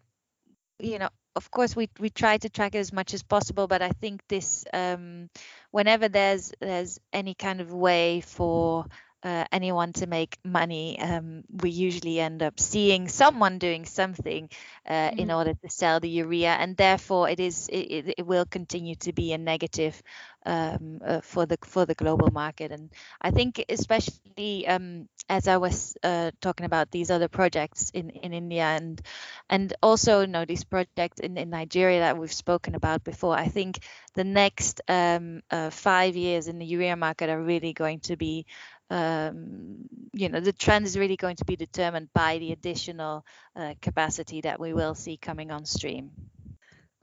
you 0.79 0.99
know 0.99 1.09
of 1.35 1.49
course 1.51 1.75
we 1.75 1.89
we 1.99 2.09
try 2.09 2.37
to 2.37 2.49
track 2.49 2.75
it 2.75 2.79
as 2.79 2.93
much 2.93 3.13
as 3.13 3.23
possible 3.23 3.67
but 3.67 3.81
I 3.81 3.89
think 3.89 4.21
this 4.27 4.65
um 4.73 5.29
whenever 5.71 6.07
there's 6.09 6.51
there's 6.59 6.99
any 7.11 7.33
kind 7.33 7.61
of 7.61 7.73
way 7.73 8.21
for 8.21 8.85
uh, 9.23 9.45
anyone 9.51 9.93
to 9.93 10.05
make 10.05 10.37
money, 10.43 10.99
um, 10.99 11.43
we 11.49 11.69
usually 11.69 12.19
end 12.19 12.43
up 12.43 12.59
seeing 12.59 13.07
someone 13.07 13.57
doing 13.57 13.85
something 13.85 14.49
uh, 14.87 14.91
mm-hmm. 14.91 15.19
in 15.19 15.31
order 15.31 15.53
to 15.53 15.69
sell 15.69 15.99
the 15.99 16.09
urea, 16.09 16.49
and 16.49 16.75
therefore 16.75 17.29
it 17.29 17.39
is 17.39 17.69
it, 17.71 18.15
it 18.17 18.25
will 18.25 18.45
continue 18.45 18.95
to 18.95 19.13
be 19.13 19.31
a 19.31 19.37
negative 19.37 20.01
um, 20.45 20.99
uh, 21.05 21.21
for 21.21 21.45
the 21.45 21.57
for 21.63 21.85
the 21.85 21.95
global 21.95 22.31
market. 22.31 22.71
And 22.71 22.89
I 23.21 23.31
think 23.31 23.63
especially 23.69 24.67
um, 24.67 25.07
as 25.29 25.47
I 25.47 25.57
was 25.57 25.95
uh, 26.03 26.31
talking 26.41 26.65
about 26.65 26.91
these 26.91 27.09
other 27.09 27.29
projects 27.29 27.91
in, 27.91 28.09
in 28.09 28.33
India 28.33 28.63
and 28.63 29.01
and 29.49 29.73
also 29.81 30.21
you 30.21 30.27
know 30.27 30.45
these 30.45 30.63
projects 30.63 31.19
in, 31.19 31.37
in 31.37 31.49
Nigeria 31.49 31.99
that 31.99 32.17
we've 32.17 32.33
spoken 32.33 32.75
about 32.75 33.03
before. 33.03 33.35
I 33.35 33.47
think 33.47 33.79
the 34.15 34.23
next 34.23 34.81
um, 34.87 35.41
uh, 35.49 35.69
five 35.69 36.15
years 36.15 36.47
in 36.47 36.59
the 36.59 36.65
urea 36.65 36.95
market 36.95 37.29
are 37.29 37.41
really 37.41 37.73
going 37.73 38.01
to 38.01 38.17
be 38.17 38.45
um, 38.93 39.87
you 40.13 40.29
know 40.29 40.39
the 40.39 40.53
trend 40.53 40.85
is 40.85 40.97
really 40.97 41.17
going 41.17 41.37
to 41.37 41.45
be 41.45 41.55
determined 41.57 42.09
by 42.13 42.39
the 42.39 42.51
additional 42.51 43.25
uh, 43.55 43.73
capacity 43.81 44.41
that 44.41 44.59
we 44.59 44.73
will 44.73 44.95
see 44.95 45.17
coming 45.17 45.51
on 45.51 45.65
stream. 45.65 46.11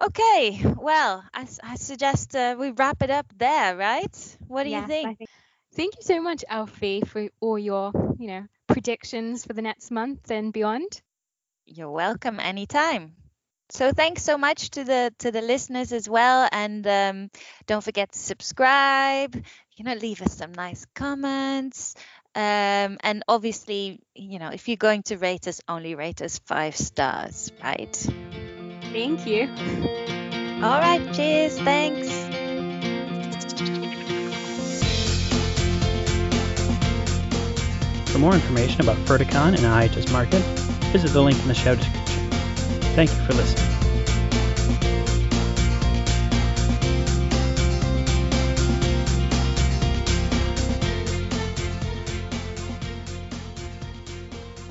Okay, 0.02 0.60
well, 0.78 1.24
I, 1.34 1.46
I 1.62 1.76
suggest 1.76 2.34
uh, 2.36 2.56
we 2.58 2.70
wrap 2.70 3.02
it 3.02 3.10
up 3.10 3.26
there, 3.36 3.76
right? 3.76 4.38
What 4.48 4.64
do 4.64 4.70
yes, 4.70 4.82
you 4.82 4.82
think? 4.82 5.18
think? 5.18 5.30
Thank 5.74 5.96
you 5.96 6.02
so 6.02 6.20
much, 6.20 6.44
Elfi, 6.50 7.06
for 7.06 7.28
all 7.40 7.58
your 7.58 7.92
you 8.18 8.28
know 8.28 8.46
predictions 8.68 9.44
for 9.46 9.52
the 9.54 9.62
next 9.62 9.90
month 9.90 10.30
and 10.30 10.52
beyond. 10.52 11.02
You're 11.66 11.90
welcome 11.90 12.40
anytime. 12.40 13.14
So 13.70 13.92
thanks 13.92 14.22
so 14.22 14.36
much 14.38 14.70
to 14.70 14.84
the 14.84 15.14
to 15.18 15.30
the 15.30 15.42
listeners 15.42 15.92
as 15.92 16.08
well, 16.08 16.48
and 16.52 16.86
um, 16.86 17.30
don't 17.66 17.82
forget 17.84 18.12
to 18.12 18.18
subscribe, 18.18 19.44
you 19.80 19.84
know, 19.84 19.94
leave 19.94 20.20
us 20.20 20.36
some 20.36 20.52
nice 20.52 20.84
comments. 20.94 21.94
Um, 22.34 22.98
and 23.00 23.24
obviously, 23.26 23.98
you 24.14 24.38
know, 24.38 24.50
if 24.50 24.68
you're 24.68 24.76
going 24.76 25.02
to 25.04 25.16
rate 25.16 25.48
us, 25.48 25.62
only 25.68 25.94
rate 25.94 26.20
us 26.20 26.38
five 26.40 26.76
stars, 26.76 27.50
right? 27.64 27.96
Thank 28.92 29.26
you. 29.26 29.48
All 30.62 30.78
right, 30.78 31.00
cheers. 31.14 31.58
Thanks. 31.60 32.10
For 38.12 38.18
more 38.18 38.34
information 38.34 38.82
about 38.82 38.98
Fertecon 39.06 39.54
and 39.54 39.60
IHS 39.60 40.08
Markit, 40.08 40.42
visit 40.92 41.08
the 41.12 41.22
link 41.22 41.40
in 41.40 41.48
the 41.48 41.54
show 41.54 41.74
description. 41.74 42.30
Thank 42.94 43.08
you 43.08 43.16
for 43.24 43.32
listening. 43.32 43.79